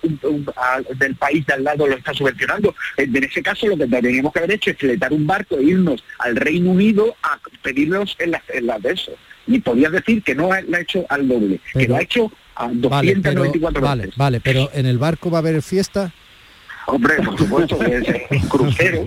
[0.99, 2.75] del país de al lado lo está subvencionando.
[2.97, 6.03] En ese caso lo que tendríamos que haber hecho es fletar un barco e irnos
[6.19, 9.13] al Reino Unido a pedirlos en las en de eso.
[9.47, 12.69] Y podías decir que no lo ha hecho al doble, que lo ha hecho a
[12.69, 16.13] 294 vale, Vale, pero en el barco va a haber fiesta.
[16.87, 19.05] Hombre, por supuesto, que es un crucero.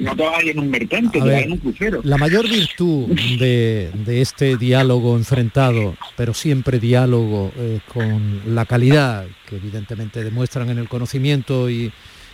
[0.00, 2.00] no te vas en un mercante, en un crucero.
[2.04, 9.56] La mayor virtud de, este diálogo enfrentado, pero siempre diálogo eh, con la calidad que
[9.56, 11.92] evidentemente demuestran en el conocimiento y,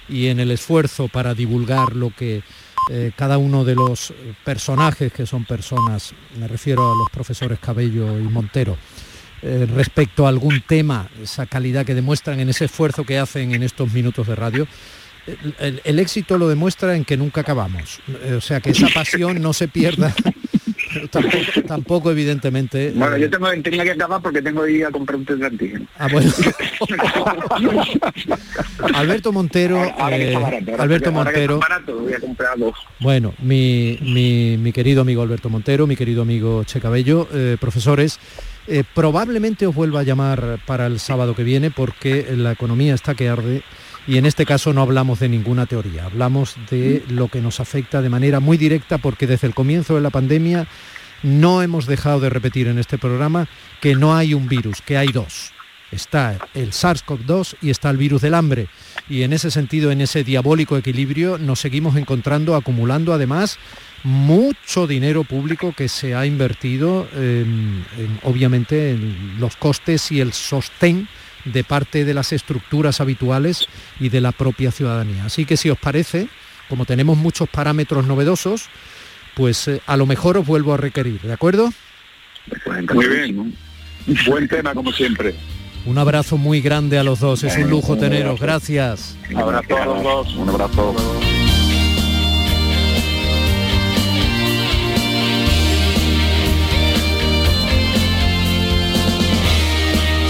[0.09, 2.42] y en el esfuerzo para divulgar lo que
[2.88, 4.14] eh, cada uno de los
[4.45, 8.77] personajes que son personas, me refiero a los profesores Cabello y Montero,
[9.42, 13.62] eh, respecto a algún tema, esa calidad que demuestran en ese esfuerzo que hacen en
[13.62, 14.66] estos minutos de radio,
[15.59, 18.01] el, éxito lo demuestra en que nunca acabamos.
[18.22, 20.14] Eh, o sea, que esa pasión no se pierda.
[21.66, 22.92] tampoco, evidentemente.
[22.94, 25.46] Bueno, yo tengo, tenía que acabar porque tengo que ir a comprar un test de
[25.46, 25.87] antígeno.
[25.99, 26.33] Ah, bueno.
[28.94, 29.83] Alberto Montero.
[29.99, 31.61] Alberto Montero.
[33.01, 38.18] Bueno, mi, mi, querido amigo Alberto Montero, mi querido amigo Che Cabello, eh, profesores.
[38.68, 43.14] Eh, probablemente os vuelva a llamar para el sábado que viene porque la economía está
[43.14, 43.62] que arde
[44.09, 48.02] y en este caso no hablamos de ninguna teoría, hablamos de lo que nos afecta
[48.02, 50.66] de manera muy directa porque desde el comienzo de la pandemia
[51.22, 53.48] no hemos dejado de repetir en este programa
[53.81, 55.52] que no hay un virus, que hay dos.
[55.92, 58.68] Está el SARS-CoV-2 y está el virus del hambre.
[59.09, 63.59] Y en ese sentido, en ese diabólico equilibrio, nos seguimos encontrando, acumulando además
[64.07, 67.09] mucho dinero público que se ha invertido,
[68.23, 71.09] obviamente, en los costes y el sostén
[71.45, 73.66] de parte de las estructuras habituales
[73.99, 75.25] y de la propia ciudadanía.
[75.25, 76.29] Así que si os parece,
[76.69, 78.69] como tenemos muchos parámetros novedosos,
[79.35, 81.73] pues eh, a lo mejor os vuelvo a requerir, ¿de acuerdo?
[82.95, 83.57] Muy bien,
[84.29, 85.35] buen tema como siempre.
[85.85, 89.16] Un abrazo muy grande a los dos, es un lujo teneros, gracias.
[89.31, 90.95] Un abrazo a los dos, un abrazo.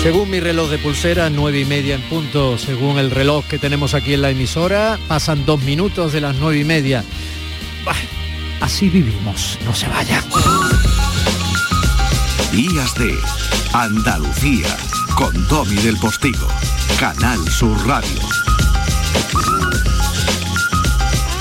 [0.07, 3.93] Según mi reloj de pulsera, nueve y media en punto, según el reloj que tenemos
[3.93, 7.03] aquí en la emisora, pasan dos minutos de las nueve y media.
[8.61, 10.23] así vivimos, no se vayan.
[12.53, 13.19] Días de
[13.73, 14.69] Andalucía,
[15.17, 16.47] con Domi del Postigo,
[17.01, 18.21] Canal Sur Radio.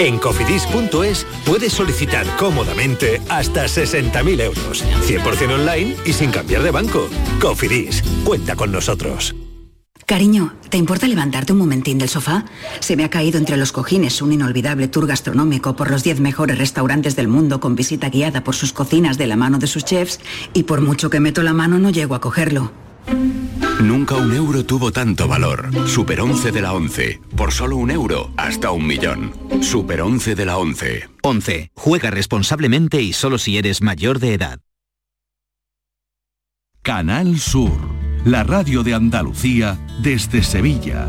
[0.00, 7.06] En cofidis.es puedes solicitar cómodamente hasta 60.000 euros, 100% online y sin cambiar de banco.
[7.38, 9.34] Cofidis, cuenta con nosotros.
[10.06, 12.46] Cariño, ¿te importa levantarte un momentín del sofá?
[12.80, 16.56] Se me ha caído entre los cojines un inolvidable tour gastronómico por los 10 mejores
[16.56, 20.18] restaurantes del mundo con visita guiada por sus cocinas de la mano de sus chefs
[20.54, 22.72] y por mucho que meto la mano no llego a cogerlo.
[23.82, 25.70] Nunca un euro tuvo tanto valor.
[25.86, 27.20] Super 11 de la 11.
[27.36, 29.32] Por solo un euro, hasta un millón.
[29.62, 31.08] Super 11 de la 11.
[31.22, 31.70] 11.
[31.74, 34.60] Juega responsablemente y solo si eres mayor de edad.
[36.82, 37.72] Canal Sur.
[38.24, 41.08] La radio de Andalucía desde Sevilla.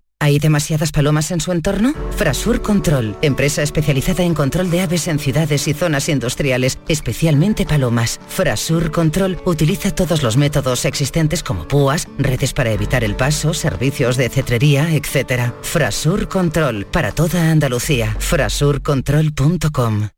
[0.21, 1.95] ¿Hay demasiadas palomas en su entorno?
[2.15, 8.19] Frasur Control, empresa especializada en control de aves en ciudades y zonas industriales, especialmente palomas.
[8.27, 14.15] Frasur Control utiliza todos los métodos existentes como púas, redes para evitar el paso, servicios
[14.15, 15.53] de cetrería, etc.
[15.63, 18.15] Frasur Control, para toda Andalucía.
[18.19, 20.09] Frasurcontrol.com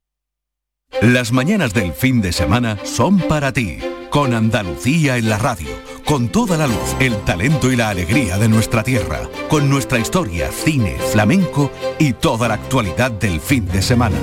[1.01, 3.77] Las mañanas del fin de semana son para ti,
[4.09, 8.47] con Andalucía en la radio con toda la luz, el talento y la alegría de
[8.47, 14.17] nuestra tierra, con nuestra historia, cine, flamenco y toda la actualidad del fin de semana.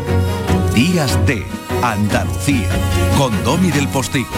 [0.75, 1.45] Días de
[1.83, 2.69] Andalucía,
[3.17, 4.29] con Domi del Postigo,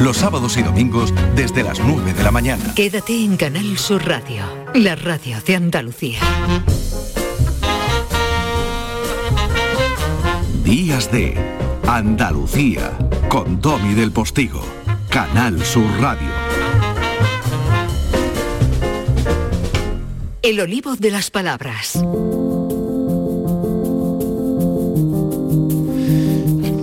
[0.00, 2.74] los sábados y domingos desde las 9 de la mañana.
[2.74, 4.44] Quédate en Canal Sur Radio,
[4.74, 6.20] la radio de Andalucía.
[10.64, 11.36] Días de
[11.86, 12.96] Andalucía,
[13.28, 14.64] con Domi del Postigo,
[15.10, 16.51] Canal Sur Radio.
[20.42, 21.92] El olivo de las palabras.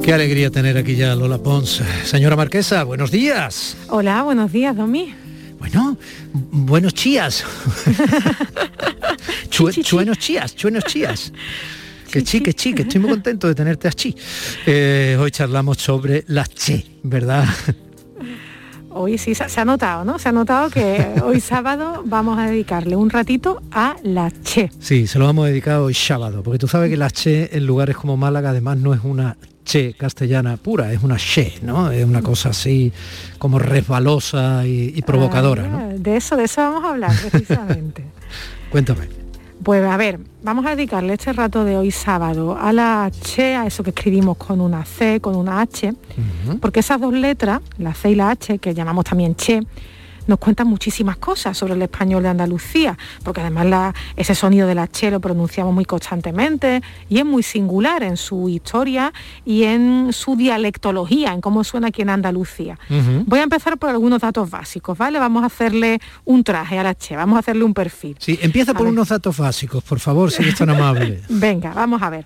[0.04, 1.82] Qué alegría tener aquí ya a Lola Pons.
[2.06, 3.76] Señora Marquesa, buenos días.
[3.90, 5.14] Hola, buenos días, Domi.
[5.60, 5.98] Bueno,
[6.34, 7.44] buenos chías.
[9.50, 11.32] Chue- Chuenos chías, chuenos chías.
[12.10, 14.16] Que chi, que chi, que estoy muy contento de tenerte aquí.
[14.66, 17.46] Eh, hoy charlamos sobre las che, ¿verdad?
[18.92, 20.20] Hoy sí se, ha notado, ¿no?
[20.20, 24.72] Se ha notado que hoy sábado vamos a dedicarle un ratito a la Che.
[24.80, 27.66] Sí, se lo vamos a dedicar hoy sábado, porque tú sabes que la che en
[27.66, 31.92] lugares como Málaga además no es una che castellana pura, es una che, ¿no?
[31.92, 32.92] Es una cosa así
[33.38, 35.78] como resbalosa y, y provocadora, ¿no?
[35.78, 38.04] Ah, De eso, de eso vamos a hablar precisamente.
[38.72, 39.19] Cuéntame.
[39.64, 43.66] Pues a ver, vamos a dedicarle este rato de hoy sábado a la Che, a
[43.66, 45.94] eso que escribimos con una C, con una H,
[46.62, 49.62] porque esas dos letras, la C y la H, que llamamos también Che,
[50.30, 54.76] nos cuentan muchísimas cosas sobre el español de Andalucía, porque además la- ese sonido de
[54.76, 59.12] la Che lo pronunciamos muy constantemente y es muy singular en su historia
[59.46, 62.78] y en su dialectología, en cómo suena aquí en Andalucía.
[63.26, 65.20] Voy a empezar por algunos datos básicos, ¿vale?
[65.20, 68.16] Vamos a hacerle un traje a la Che, vamos a hacerle un perfil.
[68.20, 71.22] Sí, empieza por unos datos básicos, por favor, si eres tan amable.
[71.30, 72.26] Venga, vamos a ver.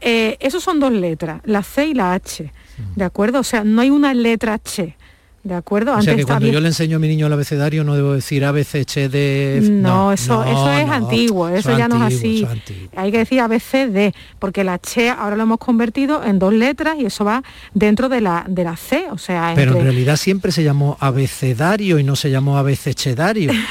[0.00, 2.52] Eh, esos son dos letras, la C y la H,
[2.96, 3.38] ¿de acuerdo?
[3.38, 4.96] O sea, no hay una letra H,
[5.44, 5.96] ¿de acuerdo?
[5.96, 8.44] O sea que cuando yo le enseño a mi niño el abecedario no debo decir
[8.44, 9.58] A, B, C, H, D...
[9.58, 9.70] F.
[9.70, 12.46] No, eso, eso es no, antiguo, eso, ya no es así.
[12.96, 17.06] Hay que decir ABCD, porque la Che ahora lo hemos convertido en dos letras y
[17.06, 17.42] eso va
[17.74, 21.98] dentro de la, de la C, o sea, Pero en realidad siempre se llamó abecedario
[21.98, 23.52] y no se llamó abecedario.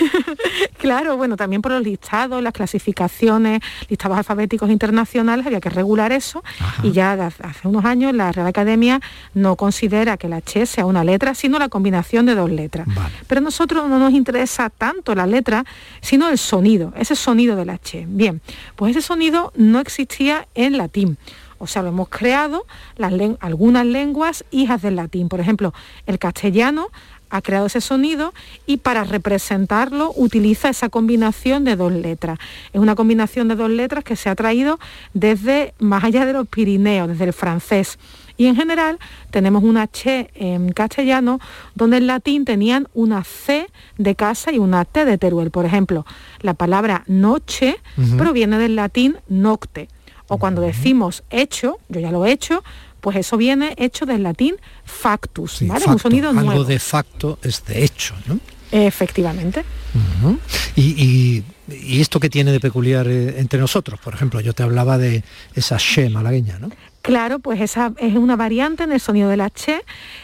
[0.81, 6.43] Claro, bueno, también por los listados, las clasificaciones, listados alfabéticos internacionales, había que regular eso
[6.81, 8.99] y ya hace unos años la Real Academia
[9.35, 12.87] no considera que la Che sea una letra, sino la combinación de dos letras.
[13.27, 15.63] Pero a nosotros no nos interesa tanto la letra,
[16.01, 18.05] sino el sonido, ese sonido de la Che.
[18.07, 18.41] Bien,
[18.75, 21.17] pues ese sonido no existía en latín.
[21.57, 22.65] O sea, lo hemos creado
[22.97, 25.29] las len- algunas lenguas hijas del latín.
[25.29, 25.73] Por ejemplo,
[26.07, 26.87] el castellano
[27.29, 28.33] ha creado ese sonido
[28.65, 32.39] y para representarlo utiliza esa combinación de dos letras.
[32.73, 34.79] Es una combinación de dos letras que se ha traído
[35.13, 37.99] desde más allá de los Pirineos, desde el francés.
[38.41, 38.97] Y en general
[39.29, 41.39] tenemos una che en castellano
[41.75, 43.67] donde en latín tenían una C
[43.99, 45.51] de casa y una T de Teruel.
[45.51, 46.07] Por ejemplo,
[46.39, 47.75] la palabra noche
[48.17, 49.89] proviene del latín nocte.
[50.27, 52.63] O cuando decimos hecho, yo ya lo he hecho,
[52.99, 55.81] pues eso viene hecho del latín factus, Sí, ¿vale?
[55.81, 56.63] facto, Un sonido algo nuevo.
[56.63, 58.39] de facto es de hecho, ¿no?
[58.71, 59.63] Efectivamente.
[59.93, 60.39] Ujú.
[60.75, 64.63] y, y- y esto que tiene de peculiar eh, entre nosotros, por ejemplo, yo te
[64.63, 65.23] hablaba de
[65.53, 66.69] esa she malagueña, ¿no?
[67.01, 69.81] Claro, pues esa es una variante en el sonido de la che,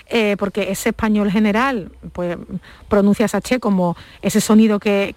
[0.10, 2.38] eh, porque ese español general pues,
[2.88, 5.16] pronuncia esa che como ese sonido que,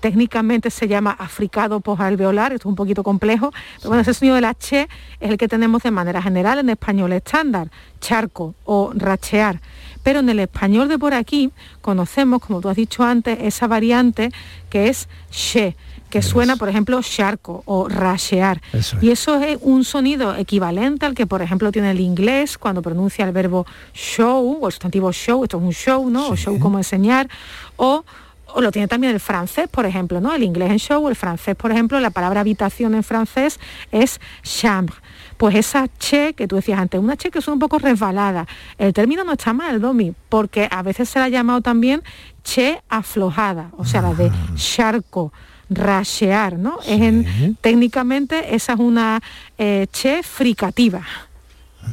[0.00, 4.40] técnicamente se llama africado posalveolar, esto es un poquito complejo, pero bueno, ese sonido de
[4.40, 4.88] la che
[5.20, 7.70] es el que tenemos de manera general en español estándar,
[8.00, 9.60] charco o rachear.
[10.02, 14.32] Pero en el español de por aquí conocemos, como tú has dicho antes, esa variante
[14.68, 15.76] que es she,
[16.12, 18.60] que suena, por ejemplo, charco o rashear.
[18.74, 22.82] Eso Y eso es un sonido equivalente al que, por ejemplo, tiene el inglés cuando
[22.82, 26.28] pronuncia el verbo show o el sustantivo show, esto es un show, ¿no?
[26.28, 27.30] O show como enseñar,
[27.76, 28.04] o,
[28.48, 30.34] o lo tiene también el francés, por ejemplo, ¿no?
[30.34, 33.58] El inglés en show, el francés, por ejemplo, la palabra habitación en francés
[33.90, 34.96] es chambre.
[35.38, 38.46] Pues esa che que tú decías antes, una che que es un poco resbalada.
[38.76, 42.02] El término no está mal, Domi, porque a veces se la ha llamado también
[42.44, 45.32] che aflojada, o sea, la de charco
[45.70, 46.78] rashear, ¿no?
[46.86, 49.20] Es en- técnicamente esa es una
[49.58, 51.02] eh, che fricativa.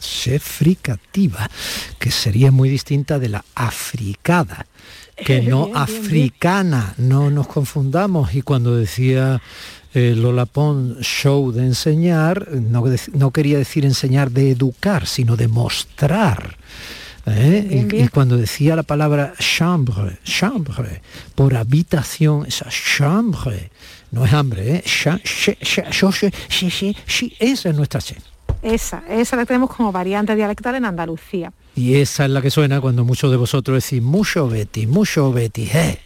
[0.02, 1.50] She fricativa,
[1.98, 4.66] que sería muy distinta de la africada,
[5.16, 8.36] que no Bien, bien, africana, no nos confundamos.
[8.36, 9.42] Y cuando decía
[9.96, 15.48] eh, Lola Pons show de enseñar, no, no quería decir enseñar de educar, sino de
[15.48, 16.58] mostrar.
[17.32, 17.66] ¿Eh?
[17.68, 18.06] Bien, y, bien.
[18.06, 21.02] y cuando decía la palabra chambre, chambre,
[21.36, 23.70] por habitación, esa chambre,
[24.12, 24.84] no es hambre, ¿eh?
[24.86, 25.56] Cha- cha-
[27.40, 28.16] esa es nuestra che.
[28.62, 31.52] Esa, esa la tenemos como variante dialectal en Andalucía.
[31.76, 35.70] Y esa es la que suena cuando muchos de vosotros decís mucho Betty, mucho Betty,
[35.74, 36.00] eh.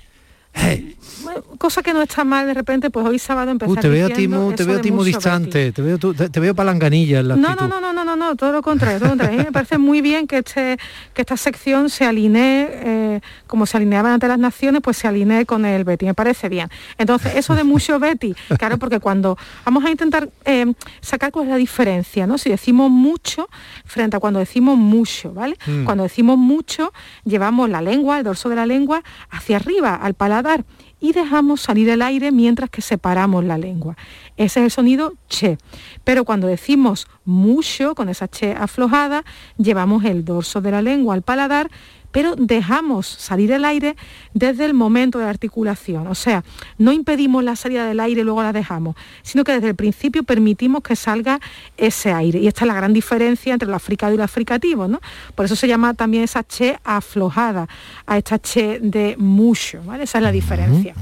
[1.23, 4.05] Bueno, cosa que no está mal de repente, pues hoy sábado empezar Uh, te veo
[4.05, 6.39] a ti diciendo muy, te veo a de ti muy mucho distante, te veo, te
[6.39, 7.69] veo palanganilla en la No, actitud.
[7.69, 9.35] no, no, no, no, no, todo lo contrario, todo lo contrario.
[9.35, 10.77] A mí me parece muy bien que, este,
[11.13, 15.45] que esta sección se alinee, eh, como se alineaban ante las naciones, pues se alinee
[15.45, 16.69] con el Betty, me parece bien.
[16.97, 21.51] Entonces, eso de mucho Betty, claro, porque cuando vamos a intentar eh, sacar cuál es
[21.51, 22.37] la diferencia, ¿no?
[22.37, 23.47] Si decimos mucho
[23.85, 25.57] frente a cuando decimos mucho, ¿vale?
[25.65, 25.85] Mm.
[25.85, 26.91] Cuando decimos mucho,
[27.23, 30.65] llevamos la lengua, el dorso de la lengua, hacia arriba, al paladar.
[31.03, 33.97] Y dejamos salir el aire mientras que separamos la lengua.
[34.37, 35.57] Ese es el sonido che.
[36.05, 39.25] Pero cuando decimos mucho, con esa che aflojada,
[39.57, 41.69] llevamos el dorso de la lengua al paladar
[42.13, 43.97] pero dejamos salir el aire
[44.35, 46.07] desde el momento de la articulación.
[46.07, 46.43] O sea,
[46.77, 50.23] no impedimos la salida del aire y luego la dejamos, sino que desde el principio
[50.23, 51.41] permitimos que salga
[51.75, 52.39] ese aire.
[52.39, 55.01] Y esta es la gran diferencia entre lo africado y lo africativo, ¿no?
[55.33, 57.67] Por eso se llama también esa che aflojada,
[58.05, 60.03] a esta che de mucho, ¿vale?
[60.03, 60.93] Esa es la diferencia.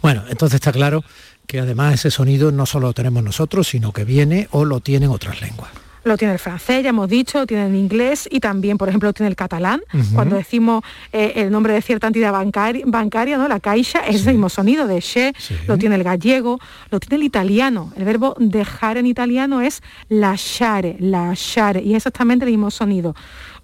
[0.00, 1.04] Bueno, entonces está claro
[1.46, 5.10] que además ese sonido no solo lo tenemos nosotros, sino que viene o lo tienen
[5.10, 5.70] otras lenguas
[6.08, 9.08] lo tiene el francés, ya hemos dicho, lo tiene el inglés y también, por ejemplo,
[9.08, 9.80] lo tiene el catalán.
[10.14, 10.82] Cuando decimos
[11.12, 13.48] eh, el nombre de cierta entidad bancaria, ¿no?
[13.48, 15.32] la caixa, es el mismo sonido de che,
[15.66, 16.58] lo tiene el gallego,
[16.90, 17.92] lo tiene el italiano.
[17.96, 23.14] El verbo dejar en italiano es lasciare, lasciare, y es exactamente el mismo sonido.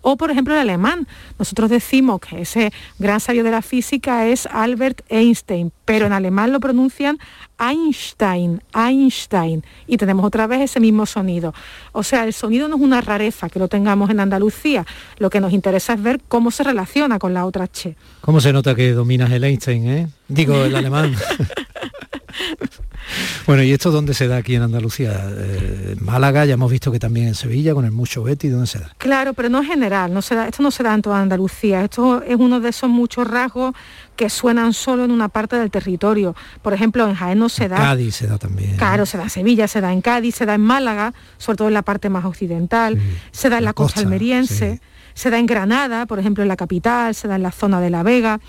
[0.06, 1.08] O, por ejemplo, el alemán.
[1.38, 6.52] Nosotros decimos que ese gran sabio de la física es Albert Einstein, pero en alemán
[6.52, 7.18] lo pronuncian
[7.58, 11.54] Einstein, Einstein, y tenemos otra vez ese mismo sonido.
[11.92, 14.84] O sea, el sonido no es una rareza que lo tengamos en Andalucía,
[15.16, 17.96] lo que nos interesa es ver cómo se relaciona con la otra che.
[18.20, 20.08] ¿Cómo se nota que dominas el Einstein, eh?
[20.28, 21.14] Digo, el alemán.
[23.46, 25.28] Bueno, ¿y esto dónde se da aquí en Andalucía?
[25.30, 28.78] Eh, Málaga, ya hemos visto que también en Sevilla, con el mucho Betty, ¿dónde se
[28.78, 28.92] da?
[28.96, 31.84] Claro, pero no es general, no se da, esto no se da en toda Andalucía,
[31.84, 33.74] esto es uno de esos muchos rasgos
[34.16, 36.34] que suenan solo en una parte del territorio.
[36.62, 37.76] Por ejemplo, en Jaén no se da.
[37.76, 38.76] Cádiz se da también.
[38.76, 41.68] Claro, se da en Sevilla, se da en Cádiz, se da en Málaga, sobre todo
[41.68, 42.98] en la parte más occidental,
[43.32, 44.80] se da en la, costa, almeriense.
[45.14, 47.88] Se da en Granada, por ejemplo, en la capital, se da en la zona de
[47.88, 48.40] La Vega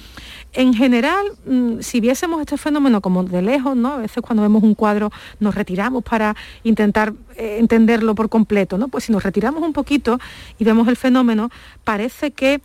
[0.55, 3.93] en general, mm, si viésemos este fenómeno como de lejos, ¿no?
[3.93, 8.87] A veces cuando vemos un cuadro nos retiramos para intentar eh, entenderlo por completo, ¿no?
[8.87, 10.17] Pues si nos retiramos un poquito
[10.57, 11.49] y vemos el fenómeno,
[11.83, 12.61] parece que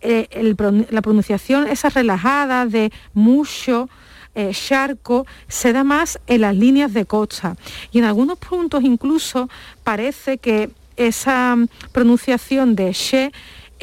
[0.00, 0.54] eh,
[0.90, 3.88] la pronunciación, esa relajada de mucho,
[4.34, 7.56] eh, charco, se da más en las líneas de costa.
[7.92, 9.48] Y en algunos puntos incluso
[9.82, 13.32] parece que esa mm, pronunciación de she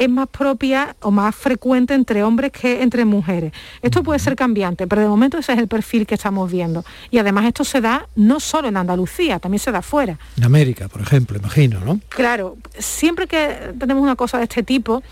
[0.02, 3.54] es más propia o más frecuente entre hombres que entre mujeres.
[3.84, 6.84] Esto puede ser cambiante, pero de momento ese es el perfil que estamos viendo.
[7.12, 10.18] Y además esto se da no solo en Andalucía, también se da fuera.
[10.38, 12.00] En América, por ejemplo, imagino, ¿no?
[12.10, 15.04] Claro, siempre que tenemos una cosa de este tipo,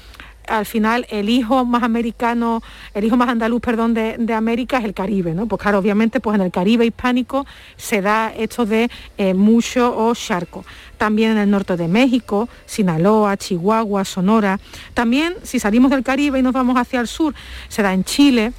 [0.49, 2.61] al final el hijo más americano,
[2.93, 5.47] el hijo más andaluz, perdón, de, América es el Caribe, ¿no?
[5.47, 7.45] Pues claro, obviamente pues en el Caribe hispánico
[7.77, 10.65] se da esto de eh, mucho o charco.
[10.97, 14.59] También en el norte de México, Sinaloa, Chihuahua, Sonora.
[14.93, 17.33] También si salimos del Caribe y nos vamos hacia el sur,
[17.67, 18.53] se da en Chile.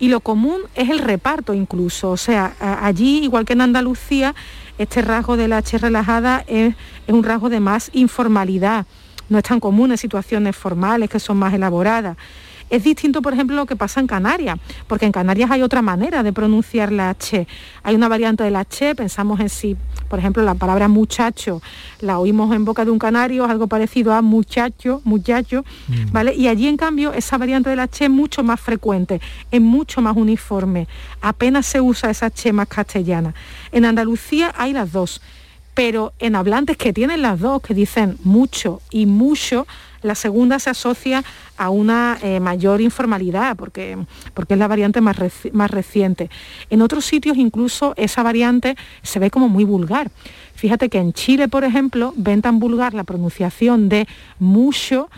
[0.00, 2.10] Y lo común es el reparto incluso.
[2.10, 4.34] O sea, allí, igual que en Andalucía,
[4.78, 6.74] este rasgo de la H relajada es
[7.08, 8.86] un rasgo de más informalidad
[9.28, 12.16] no es tan común en situaciones formales que son más elaboradas.
[12.70, 16.22] Es distinto, por ejemplo, lo que pasa en Canarias, porque en Canarias hay otra manera
[16.22, 17.46] de pronunciar la H.
[17.82, 19.76] Hay una variante de la H, pensamos en sí,
[20.08, 21.62] por ejemplo, la palabra muchacho,
[22.00, 26.12] la oímos en boca de un canario, algo parecido a muchacho, muchacho, mm.
[26.12, 26.34] ¿vale?
[26.34, 29.20] Y allí, en cambio, esa variante de la H es mucho más frecuente,
[29.50, 30.88] es mucho más uniforme,
[31.22, 33.34] apenas se usa esa H más castellana.
[33.72, 35.22] En Andalucía hay las dos
[35.78, 39.64] pero en hablantes que tienen las dos, que dicen mucho y mucho,
[40.02, 41.22] la segunda se asocia
[41.56, 43.96] a una eh, mayor informalidad, porque,
[44.34, 45.16] porque es la variante más,
[45.52, 46.30] más reciente.
[46.68, 50.10] En otros sitios incluso esa variante se ve como muy vulgar.
[50.56, 54.08] Fíjate que en Chile, por ejemplo, ven tan vulgar la pronunciación de
[54.40, 55.08] mucho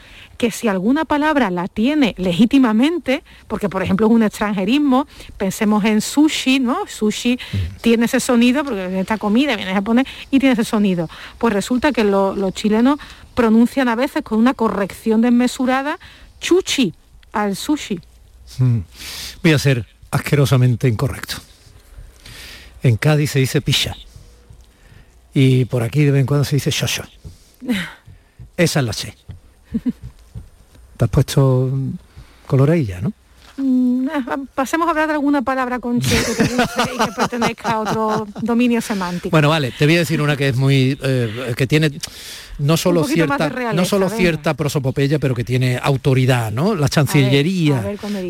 [0.40, 6.00] que si alguna palabra la tiene legítimamente, porque por ejemplo es un extranjerismo, pensemos en
[6.00, 6.86] sushi, ¿no?
[6.86, 7.38] Sushi
[7.82, 11.10] tiene ese sonido, porque esta comida viene japonés y tiene ese sonido.
[11.36, 12.98] Pues resulta que los chilenos
[13.34, 15.98] pronuncian a veces con una corrección desmesurada
[16.40, 16.94] chuchi
[17.32, 18.00] al sushi.
[18.60, 18.78] Mm.
[19.42, 21.36] Voy a ser asquerosamente incorrecto.
[22.82, 23.94] En Cádiz se dice picha.
[25.34, 27.02] Y por aquí de vez en cuando se dice shosho.
[28.56, 29.14] Esa es la che.
[31.00, 31.70] Te has puesto
[32.46, 33.10] coloreilla, ¿no?
[33.56, 34.10] Mm, eh,
[34.54, 38.82] pasemos a hablar de alguna palabra con che que y que pertenezca a otro dominio
[38.82, 39.30] semántico.
[39.30, 41.90] Bueno, vale, te voy a decir una que es muy eh, que tiene
[42.58, 46.74] no solo cierta no solo cierta prosopopeya, pero que tiene autoridad, ¿no?
[46.74, 47.82] La chancillería,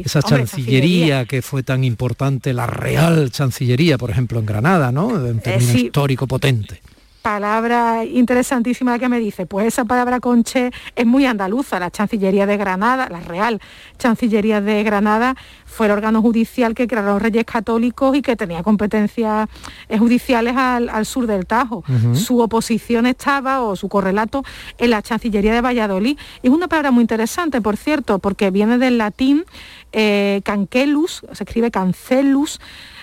[0.05, 5.09] esa chancillería, que fue tan importante, la Real Chancillería, por ejemplo, en Granada, ¿no?
[5.09, 6.81] Un término eh, histórico potente.
[7.23, 12.57] Palabra interesantísima que me dice, pues esa palabra conche es muy andaluza, la Chancillería de
[12.57, 13.61] Granada, la Real
[13.99, 19.49] Chancillería de Granada fue el órgano judicial que crearon reyes católicos y que tenía competencias
[19.89, 21.85] eh, judiciales al, sur del Tajo.
[22.15, 24.43] Su oposición estaba, o su correlato,
[24.79, 26.19] en la Chancillería de Valladolid.
[26.43, 29.45] Es una palabra muy interesante, por cierto, porque viene del latín
[29.93, 32.61] eh, cancelus, se escribe cancelus,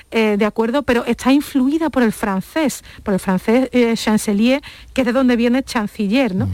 [0.09, 4.61] eh, de acuerdo, pero está influida por el francés, por el francés eh, chancelier,
[4.93, 6.47] que es de donde viene chanciller, ¿no?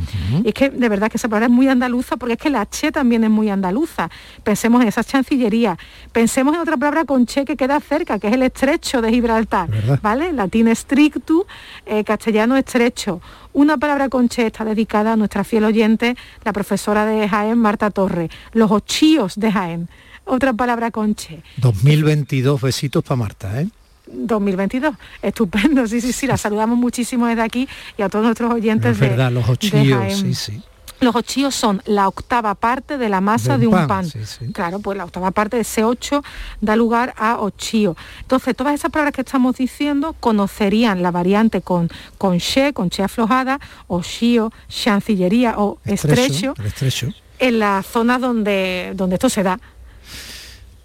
[0.43, 2.65] Y es que de verdad que esa palabra es muy andaluza, porque es que la
[2.65, 4.09] che también es muy andaluza.
[4.43, 5.77] Pensemos en esa chancillería,
[6.11, 9.69] pensemos en otra palabra con che que queda cerca, que es el estrecho de Gibraltar,
[10.01, 10.33] ¿vale?
[10.33, 11.45] Latín strictu,
[11.85, 13.21] eh, castellano estrecho.
[13.53, 17.91] Una palabra con che está dedicada a nuestra fiel oyente, la profesora de Jaén, Marta
[17.91, 19.89] Torre, los ochíos de Jaén
[20.25, 21.41] otra palabra conche.
[21.57, 23.67] 2022 besitos para Marta, ¿eh?
[24.07, 27.67] 2022, estupendo, sí, sí, sí, la saludamos muchísimo desde aquí
[27.97, 28.91] y a todos nuestros oyentes.
[28.91, 30.61] Es verdad, los ochillos, sí, sí.
[30.99, 34.09] Los ochillos son la octava parte de la masa de un, pan.
[34.53, 36.23] Claro, pues la octava parte de ese ocho
[36.61, 37.97] da lugar a ochío.
[38.21, 43.03] Entonces, todas esas palabras que estamos diciendo conocerían la variante con, con she, con che
[43.03, 47.09] aflojada, ochío, chancillería o estrecho, estrecho,
[47.39, 49.59] en la zona donde, donde esto se da.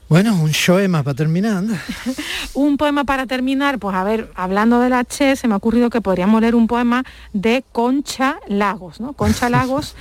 [0.08, 1.64] Bueno, un poema para terminar.
[2.54, 5.90] un poema para terminar, pues a ver, hablando de la Che, se me ha ocurrido
[5.90, 7.04] que podríamos leer un poema
[7.34, 9.00] de Concha Lagos.
[9.00, 9.12] ¿no?
[9.12, 9.96] Concha Lagos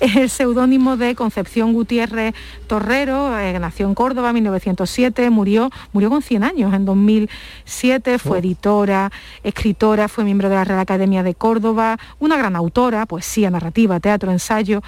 [0.00, 2.34] es el seudónimo de Concepción Gutiérrez
[2.66, 8.40] Torrero, eh, nació en Córdoba en 1907, murió, murió con 100 años en 2007, fue
[8.40, 9.12] editora,
[9.44, 14.32] escritora, fue miembro de la Real Academia de Córdoba, una gran autora, poesía, narrativa, teatro,
[14.32, 14.82] ensayo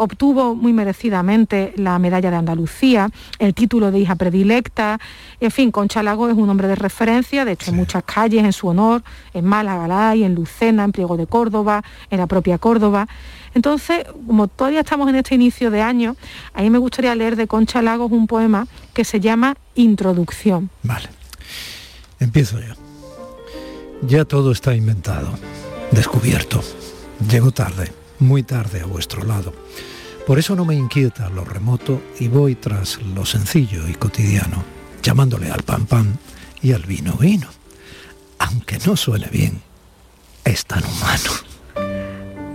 [0.00, 4.98] obtuvo muy merecidamente la medalla de Andalucía, el título de hija predilecta,
[5.40, 8.54] en fin, Concha Lago es un hombre de referencia, de hecho hay muchas calles en
[8.54, 9.02] su honor,
[9.34, 13.08] en Málaga, en Lucena, en Priego de Córdoba, en la propia Córdoba.
[13.54, 16.16] Entonces, como todavía estamos en este inicio de año,
[16.54, 20.70] a mí me gustaría leer de Concha Lagos un poema que se llama Introducción.
[20.82, 21.10] Vale,
[22.20, 22.74] empiezo ya.
[24.00, 25.28] Ya todo está inventado,
[25.90, 26.62] descubierto.
[27.28, 29.52] Llego tarde, muy tarde a vuestro lado.
[30.26, 34.62] Por eso no me inquieta lo remoto y voy tras lo sencillo y cotidiano,
[35.02, 36.18] llamándole al pan pan
[36.62, 37.48] y al vino vino.
[38.38, 39.60] Aunque no suene bien,
[40.44, 41.50] es tan humano.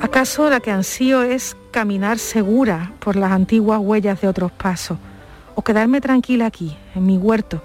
[0.02, 4.98] ¿Acaso la que ansío es caminar segura por las antiguas huellas de otros pasos?
[5.56, 7.64] ¿O quedarme tranquila aquí, en mi huerto,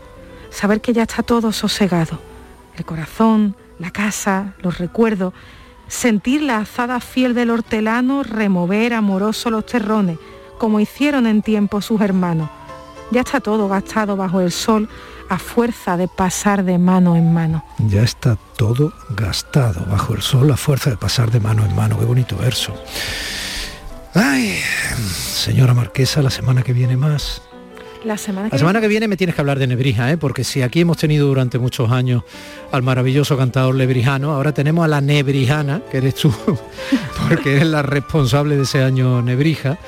[0.50, 2.18] saber que ya está todo sosegado?
[2.76, 5.34] El corazón, la casa, los recuerdos,
[5.90, 10.18] sentir la azada fiel del hortelano remover amoroso los terrones,
[10.56, 12.48] como hicieron en tiempo sus hermanos.
[13.10, 14.88] Ya está todo gastado bajo el sol
[15.28, 17.64] a fuerza de pasar de mano en mano.
[17.78, 21.98] Ya está todo gastado bajo el sol a fuerza de pasar de mano en mano.
[21.98, 22.72] Qué bonito verso.
[24.14, 24.58] Ay,
[24.96, 27.42] señora Marquesa, la semana que viene más.
[28.04, 30.16] La semana que, la semana que viene me tienes que hablar de Nebrija, ¿eh?
[30.16, 32.22] porque si aquí hemos tenido durante muchos años
[32.72, 36.32] al maravilloso cantador lebrijano, ahora tenemos a la nebrijana, que eres tú,
[37.28, 39.78] porque eres la responsable de ese año Nebrija,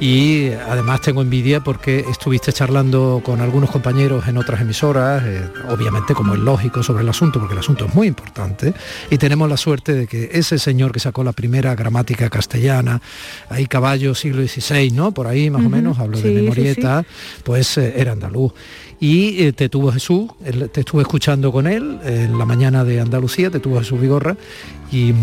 [0.00, 6.14] y además tengo envidia porque estuviste charlando con algunos compañeros en otras emisoras, eh, obviamente
[6.14, 8.72] como es lógico sobre el asunto, porque el asunto es muy importante,
[9.10, 13.02] y tenemos la suerte de que ese señor que sacó la primera gramática castellana,
[13.50, 15.12] ahí caballo siglo XVI, ¿no?
[15.12, 17.04] Por ahí más o menos, hablo de memorieta,
[17.44, 18.52] pues eh, era andaluz
[19.00, 20.30] y eh, te tuvo Jesús,
[20.72, 24.94] te estuve escuchando con él en la mañana de Andalucía, te tuvo Jesús Vigorra mm,
[24.94, 25.14] y,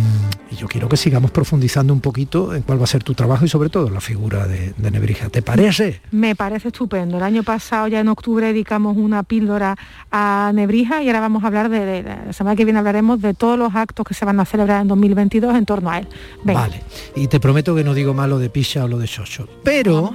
[0.55, 3.49] yo quiero que sigamos profundizando un poquito en cuál va a ser tu trabajo y
[3.49, 5.27] sobre todo la figura de, Nebrija.
[5.27, 5.99] ¿Te parece?
[6.11, 7.17] Me parece estupendo.
[7.17, 9.75] El año pasado ya en octubre dedicamos una píldora
[10.11, 13.59] a Nebrija y ahora vamos a hablar de, la semana que viene hablaremos de todos
[13.59, 16.07] los actos que se van a celebrar en 2022 en torno a él.
[16.45, 16.81] Vale,
[17.15, 20.13] y te prometo que no digo malo de Pisha o lo de Xocho, pero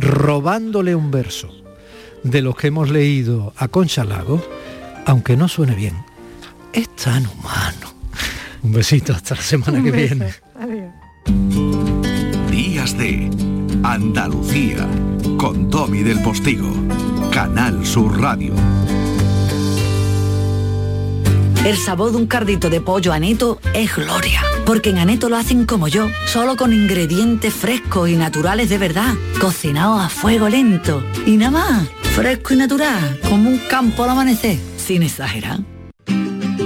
[0.00, 1.61] robándole un verso
[2.22, 4.42] de los que hemos leído a Concha Lago,
[5.06, 5.96] aunque no suene bien,
[6.72, 7.92] es tan humano.
[8.62, 10.34] Un besito hasta la semana que viene.
[12.50, 13.28] Días de
[13.82, 14.88] Andalucía
[15.36, 16.72] con Tommy del Postigo,
[17.32, 18.54] Canal Sur Radio.
[21.64, 25.64] El sabor de un cardito de pollo aneto es gloria, porque en aneto lo hacen
[25.64, 31.04] como yo, solo con ingredientes frescos y naturales de verdad, cocinados a fuego lento.
[31.24, 35.60] Y nada más fresco y natural, como un campo al amanecer, sin exagerar.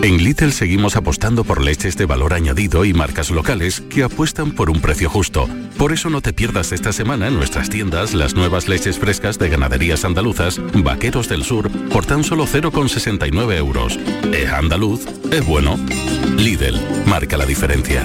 [0.03, 4.71] En Little seguimos apostando por leches de valor añadido y marcas locales que apuestan por
[4.71, 8.69] un precio justo Por eso no te pierdas esta semana en nuestras tiendas las nuevas
[8.69, 13.99] leches frescas de ganaderías andaluzas, Vaqueros del Sur, por tan solo 0,69 euros.
[14.33, 15.79] Es andaluz, es bueno.
[16.37, 18.05] Lidl, marca la diferencia.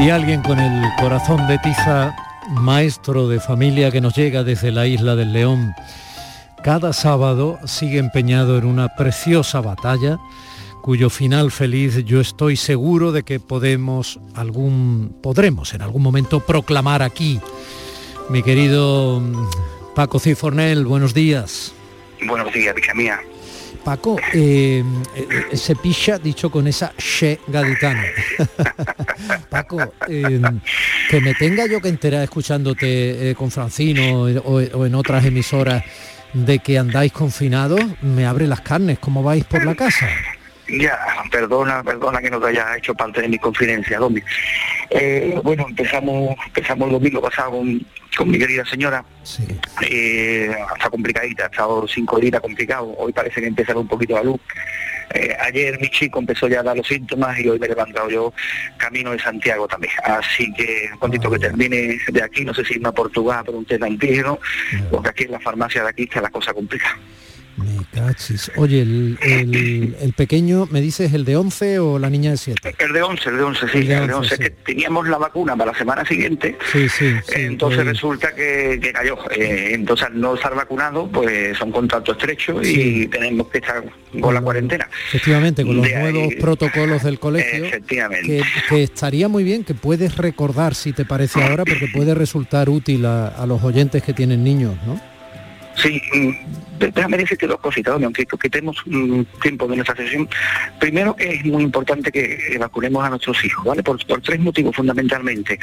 [0.00, 2.14] Y alguien con el corazón de tiza,
[2.50, 5.74] maestro de familia que nos llega desde la isla del León,
[6.62, 10.18] cada sábado sigue empeñado en una preciosa batalla
[10.82, 17.02] cuyo final feliz yo estoy seguro de que podemos algún podremos en algún momento proclamar
[17.02, 17.40] aquí.
[18.30, 21.74] Mi querido mm, Paco Cifornel, buenos días.
[22.24, 23.20] Buenos días, hija mía.
[23.88, 24.84] Paco, eh,
[25.16, 28.04] eh, se picha dicho con esa she gaditana.
[29.48, 30.42] Paco, eh,
[31.08, 35.82] que me tenga yo que enterar escuchándote con Francino o, o, en otras emisoras
[36.34, 38.98] de que andáis confinados, me abre las carnes.
[38.98, 40.06] ¿Cómo vais por la casa?
[40.68, 40.98] Ya,
[41.30, 44.20] perdona, perdona que no te haya hecho parte de mi confidencia, Domi.
[44.90, 49.04] Eh, bueno, empezamos, empezamos el domingo pasado con, con mi querida señora.
[49.22, 49.46] Sí.
[49.88, 52.94] Eh, está complicadita, ha estado cinco días complicado.
[52.98, 54.40] Hoy parece que empieza un poquito la luz.
[55.14, 58.10] Eh, ayer mi chico empezó ya a dar los síntomas y hoy me he levantado
[58.10, 58.34] yo
[58.76, 59.92] camino de Santiago también.
[60.04, 63.64] Así que cuando que termine de aquí, no sé si irme a Portugal por un
[63.64, 64.38] test antígeno,
[64.90, 66.98] porque aquí en la farmacia de aquí está la cosa complicada.
[67.58, 68.52] Me cachis.
[68.56, 72.76] Oye, el, el, el, pequeño, ¿me dices el de 11 o la niña de 7?
[72.78, 73.78] El de 11, el de 11, sí.
[73.78, 74.42] El de 11, el de 11 sí.
[74.42, 76.56] que teníamos la vacuna para la semana siguiente.
[76.70, 77.12] Sí, sí.
[77.26, 79.18] sí entonces eh, resulta que, que cayó.
[79.32, 83.02] Eh, entonces al no estar vacunado, pues son contactos estrechos sí.
[83.02, 83.82] y tenemos que estar
[84.20, 84.88] con la cuarentena.
[85.08, 87.64] Efectivamente, con los de nuevos ahí, protocolos del colegio.
[87.64, 88.26] Efectivamente.
[88.28, 92.68] Que, que, estaría muy bien, que puedes recordar, si te parece ahora, porque puede resultar
[92.68, 95.17] útil a, a los oyentes que tienen niños, ¿no?
[95.82, 96.02] Sí,
[96.78, 98.82] déjame decirte dos cositas, aunque quitemos
[99.40, 100.28] tiempo de nuestra sesión.
[100.78, 103.82] Primero que es muy importante que vacunemos a nuestros hijos, ¿vale?
[103.82, 105.58] Por, por tres motivos fundamentalmente.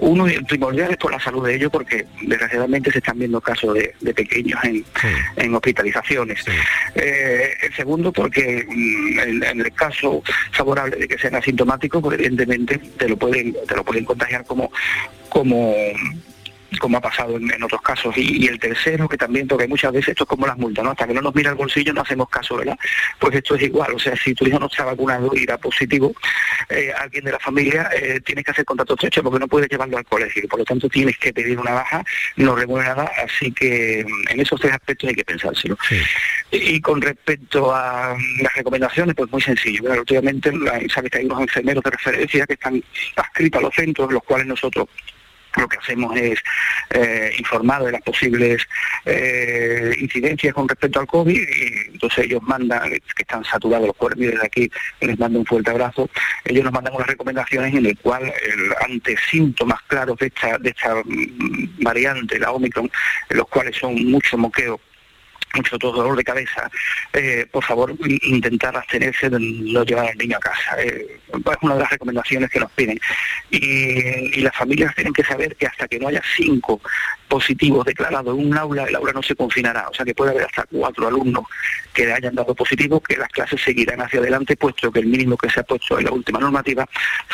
[0.00, 3.94] Uno, primordial es por la salud de ellos, porque desgraciadamente se están viendo casos de,
[4.00, 5.08] de pequeños en, sí.
[5.36, 6.42] en hospitalizaciones.
[6.44, 6.52] Sí.
[6.94, 12.78] Eh, el segundo, porque en, en, el caso favorable de que sean asintomáticos, pues evidentemente
[12.78, 14.70] te lo pueden, te lo pueden contagiar como,
[15.28, 15.74] como
[16.80, 18.16] como ha pasado en, en otros casos.
[18.16, 20.90] Y, y, el tercero, que también, porque muchas veces esto es como las multas, ¿no?
[20.90, 22.78] Hasta que no nos mira el bolsillo no hacemos caso, ¿verdad?
[23.18, 26.14] Pues esto es igual, o sea, si tu hijo no está vacunado y da positivo,
[26.68, 29.96] eh, alguien de la familia eh, tienes que hacer contacto estrecho porque no puedes llevarlo
[29.96, 32.04] al colegio, por lo tanto tienes que pedir una baja
[32.36, 35.78] no remunerada, así que mm, en esos tres aspectos hay que pensárselo.
[35.88, 36.00] Sí.
[36.50, 40.00] Y, y, con respecto a las recomendaciones, pues muy sencillo, ¿verdad?
[40.00, 40.52] Últimamente,
[40.92, 42.82] sabes que hay unos enfermeros de referencia que están
[43.16, 44.88] adscritos a los centros, los cuales nosotros
[45.56, 46.42] lo que hacemos es
[46.90, 48.66] eh, informar de las posibles
[49.04, 54.22] eh, incidencias con respecto al COVID y entonces ellos mandan, que están saturados los cuerpos,
[54.22, 54.70] y desde aquí
[55.00, 56.08] les mando un fuerte abrazo,
[56.44, 60.70] ellos nos mandan unas recomendaciones en el cual el, ante síntomas claros de esta, de
[60.70, 62.90] esta mm, variante, la Omicron,
[63.30, 64.80] los cuales son mucho moqueo
[65.54, 66.70] mucho dolor de cabeza,
[67.12, 70.82] eh, por favor intentar abstenerse de no llevar al niño a casa.
[70.82, 72.98] Eh, es una de las recomendaciones que nos piden.
[73.50, 76.80] Y, las familias tienen que saber que hasta que no haya cinco
[77.28, 79.88] positivos declarados en un aula, el aula no se confinará.
[79.88, 81.44] O sea que puede haber hasta cuatro alumnos
[81.92, 85.50] que hayan dado positivo, que las clases seguirán hacia adelante, puesto que el mínimo que
[85.50, 86.86] se ha puesto en la última normativa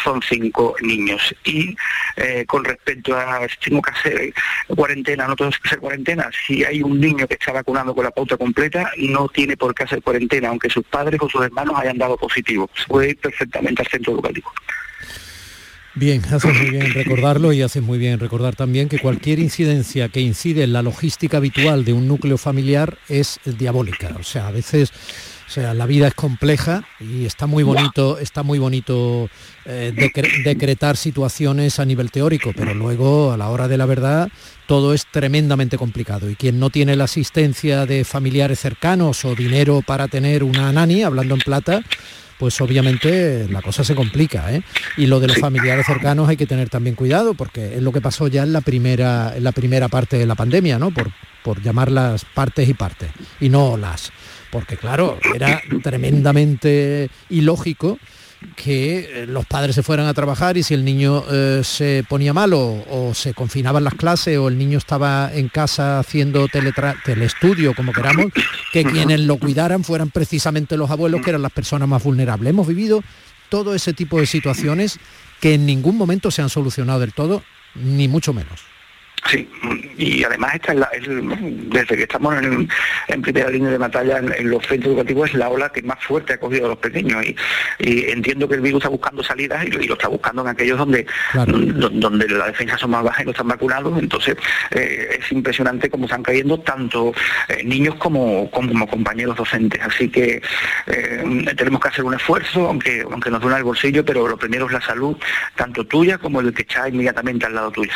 [0.03, 1.35] son cinco niños.
[1.45, 1.77] Y
[2.17, 4.35] eh, con respecto a si tengo que hacer
[4.75, 8.11] cuarentena, no tengo que hacer cuarentena, si hay un niño que está vacunado con la
[8.11, 11.99] pauta completa, no tiene por qué hacer cuarentena, aunque sus padres o sus hermanos hayan
[11.99, 12.71] dado positivo.
[12.75, 14.53] Se puede ir perfectamente al centro educativo.
[15.97, 20.21] Bien, haces muy bien recordarlo y haces muy bien recordar también que cualquier incidencia que
[20.21, 24.17] incide en la logística habitual de un núcleo familiar es diabólica.
[24.19, 24.93] O sea, a veces
[25.47, 29.29] O sea, la vida es compleja y está muy bonito, está muy bonito
[29.67, 29.93] eh,
[30.45, 34.31] decretar situaciones a nivel teórico, pero luego a la hora de la verdad
[34.67, 39.83] todo es tremendamente complicado y quien no tiene la asistencia de familiares cercanos o dinero
[39.87, 41.83] para tener una nani, hablando en plata,
[42.39, 44.53] pues obviamente la cosa se complica.
[44.53, 44.63] ¿eh?
[44.97, 48.01] Y lo de los familiares cercanos hay que tener también cuidado, porque es lo que
[48.01, 50.91] pasó ya en la primera, en la primera parte de la pandemia, ¿no?
[50.91, 51.11] Por,
[51.43, 54.13] por llamarlas partes y partes, y no las.
[54.55, 57.99] Porque claro, era tremendamente ilógico
[58.55, 62.33] que eh, los padres se fueran a trabajar y si el niño eh, se ponía
[62.33, 67.93] malo o, se confinaban las clases o el niño estaba en casa haciendo teleestudio, como
[67.93, 68.27] queramos,
[68.73, 72.51] que quienes lo cuidaran fueran precisamente los abuelos, que eran las personas más vulnerables.
[72.51, 73.03] Hemos vivido
[73.49, 75.01] todo ese tipo de situaciones
[75.41, 77.43] que en ningún momento se han solucionado del todo,
[77.75, 78.74] ni mucho menos.
[79.31, 79.49] Sí,
[79.97, 84.93] y además esta es desde que estamos en, primera línea de batalla en, los centros
[84.93, 87.35] educativos es la ola que más fuerte ha cogido a los pequeños y,
[88.11, 92.29] entiendo que el virus está buscando salidas y, lo está buscando en aquellos donde donde
[92.29, 94.37] las defensas son más bajas y no están vacunados, entonces
[94.73, 97.15] eh, es impresionante cómo están cayendo tanto
[97.49, 100.43] eh, niños como, como, compañeros docentes, así que
[100.87, 104.67] eh, tenemos que hacer un esfuerzo, aunque aunque nos duele el bolsillo, pero lo primero
[104.67, 105.17] es la salud,
[105.57, 107.93] tanto tuya como el que está inmediatamente al lado tuyo.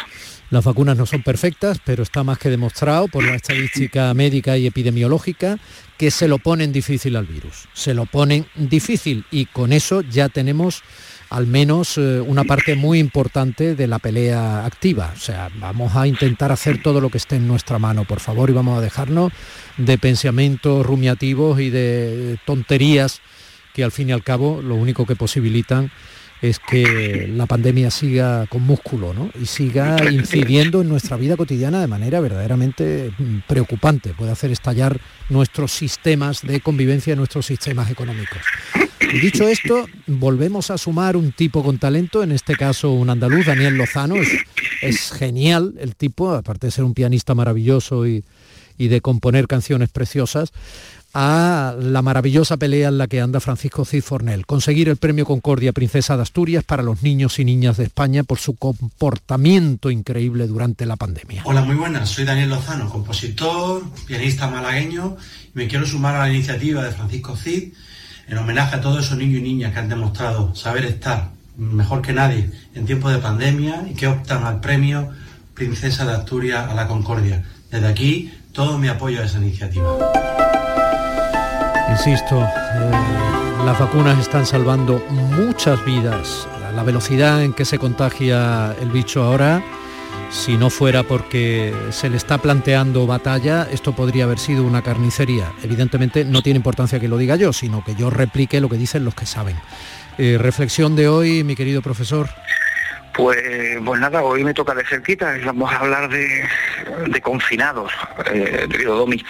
[0.50, 4.66] Las vacunas no son perfectas, pero está más que demostrado por la estadística médica y
[4.66, 5.58] epidemiológica
[5.98, 7.68] que se lo ponen difícil al virus.
[7.74, 10.82] Se lo ponen difícil y con eso ya tenemos
[11.30, 15.12] al menos eh, una parte muy importante de la pelea activa.
[15.14, 18.48] O sea, vamos a intentar hacer todo lo que esté en nuestra mano, por favor,
[18.48, 19.32] y vamos a dejarnos
[19.76, 23.20] de pensamientos rumiativos y de tonterías
[23.74, 25.90] que al fin y al cabo lo único que posibilitan
[26.40, 31.86] es que la pandemia siga con músculo y siga incidiendo en nuestra vida cotidiana de
[31.86, 34.14] manera verdaderamente mm, preocupante.
[34.14, 38.38] Puede hacer estallar nuestros sistemas de convivencia, nuestros sistemas económicos.
[39.00, 43.46] Y dicho esto, volvemos a sumar un tipo con talento, en este caso un andaluz,
[43.46, 44.16] Daniel Lozano.
[44.82, 48.22] Es, genial el tipo, aparte de ser un pianista maravilloso y
[48.76, 50.52] de componer canciones preciosas
[51.14, 55.72] a la maravillosa pelea en la que anda Francisco Cid Fornel, conseguir el premio Concordia
[55.72, 60.86] Princesa de Asturias para los niños y niñas de España por su comportamiento increíble durante
[60.86, 61.42] la pandemia.
[61.44, 65.16] Hola, muy buenas, soy Daniel Lozano, compositor, pianista malagueño,
[65.54, 67.72] y me quiero sumar a la iniciativa de Francisco Cid
[68.28, 72.12] en homenaje a todos esos niños y niñas que han demostrado saber estar mejor que
[72.12, 75.10] nadie en tiempos de pandemia y que optan al premio
[75.54, 77.44] Princesa de Asturias a la Concordia.
[77.70, 80.87] Desde aquí, todo mi apoyo a esa iniciativa.
[81.98, 82.90] Insisto, eh,
[83.66, 86.46] las vacunas están salvando muchas vidas.
[86.72, 89.64] La velocidad en que se contagia el bicho ahora,
[90.30, 95.52] si no fuera porque se le está planteando batalla, esto podría haber sido una carnicería.
[95.64, 99.04] Evidentemente no tiene importancia que lo diga yo, sino que yo replique lo que dicen
[99.04, 99.56] los que saben.
[100.18, 102.28] Eh, reflexión de hoy, mi querido profesor.
[103.18, 103.42] Pues,
[103.84, 107.90] pues nada, hoy me toca de cerquita vamos a hablar de, confinados,
[108.32, 109.20] eh, querido Domi.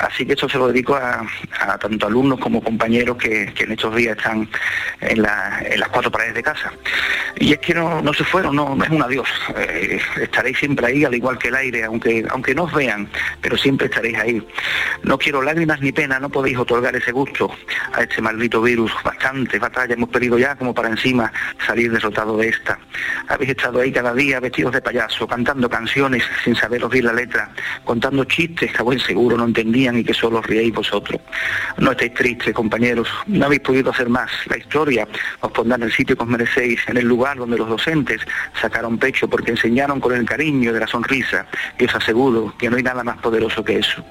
[0.00, 1.24] Así que esto se lo dedico a,
[1.80, 4.46] tanto alumnos como compañeros que, en estos días están
[5.00, 6.74] en, las cuatro paredes de casa.
[7.36, 9.30] Y es que no, se fueron, no, es un adiós.
[9.56, 13.08] Eh, estaréis siempre ahí, al igual que el aire, aunque, aunque no os vean,
[13.40, 14.46] pero siempre estaréis ahí.
[15.04, 17.50] No quiero lágrimas ni pena, no podéis otorgar ese gusto
[17.94, 18.92] a este maldito virus.
[19.02, 21.32] Bastante batalla hemos perdido ya como para encima
[21.66, 22.78] salir derrotado de esta
[23.28, 27.50] habéis estado ahí cada día vestidos de payaso, cantando canciones sin saber oír la letra,
[27.84, 31.20] contando chistes que a buen seguro no entendían y que solo riéis vosotros.
[31.78, 34.30] No estáis tristes, compañeros, no habéis podido hacer más.
[34.48, 35.06] La historia
[35.40, 38.20] os pondrá en el sitio que os merecéis, en el lugar donde los docentes
[38.60, 41.46] sacaron pecho porque enseñaron con el cariño de la sonrisa
[41.78, 44.04] y os aseguro que no hay nada más poderoso que eso.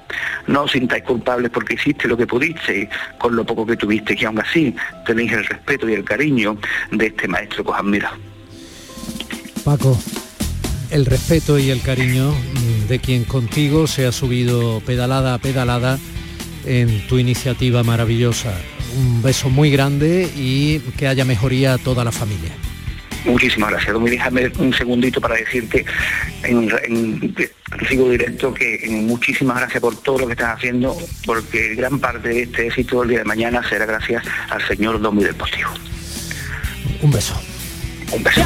[0.46, 2.88] No os sintáis culpables porque hiciste lo que pudiste
[3.18, 4.74] con lo poco que tuviste, y aún así
[5.06, 6.56] tenéis el respeto y el cariño
[6.90, 8.12] de este maestro que os admira.
[9.64, 9.96] Paco,
[10.90, 12.34] el respeto y el cariño
[12.88, 15.98] de quien contigo se ha subido pedalada a pedalada
[16.66, 18.54] en tu iniciativa maravillosa.
[18.96, 22.52] Un beso muy grande y que haya mejoría a toda la familia.
[23.24, 23.92] Muchísimas gracias.
[23.92, 25.84] Domi, déjame un segundito para decirte
[26.42, 27.34] en, en,
[27.88, 32.42] sigo directo que muchísimas gracias por todo lo que estás haciendo, porque gran parte de
[32.42, 35.70] este éxito del día de mañana será gracias al señor Domi del Postigo.
[37.00, 37.40] Un beso.
[38.12, 38.42] Un beso.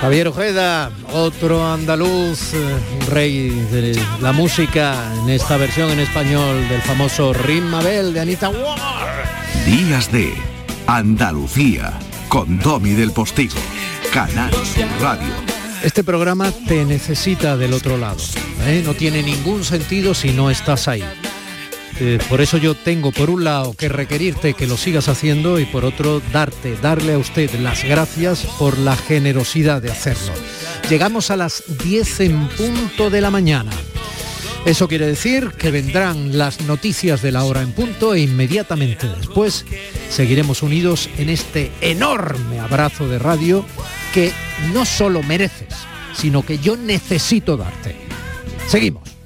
[0.00, 2.78] Javier Ojeda, otro andaluz, eh,
[3.10, 9.66] rey de la música en esta versión en español del famoso Rimabel de Anita Ward.
[9.66, 10.32] Días de
[10.86, 11.92] Andalucía
[12.30, 13.56] con Domi del Postigo,
[14.10, 14.50] Canal
[15.02, 15.28] Radio.
[15.82, 18.22] Este programa te necesita del otro lado.
[18.66, 18.82] ¿eh?
[18.84, 21.04] No tiene ningún sentido si no estás ahí.
[22.02, 25.66] Eh, por eso yo tengo por un lado que requerirte que lo sigas haciendo y
[25.66, 30.32] por otro darte, darle a usted las gracias por la generosidad de hacerlo.
[30.88, 33.70] Llegamos a las 10 en punto de la mañana.
[34.64, 39.66] Eso quiere decir que vendrán las noticias de la hora en punto e inmediatamente después
[40.10, 43.64] seguiremos unidos en este enorme abrazo de radio
[44.14, 44.32] que
[44.72, 45.74] no solo mereces,
[46.14, 47.96] sino que yo necesito darte.
[48.68, 49.19] Seguimos.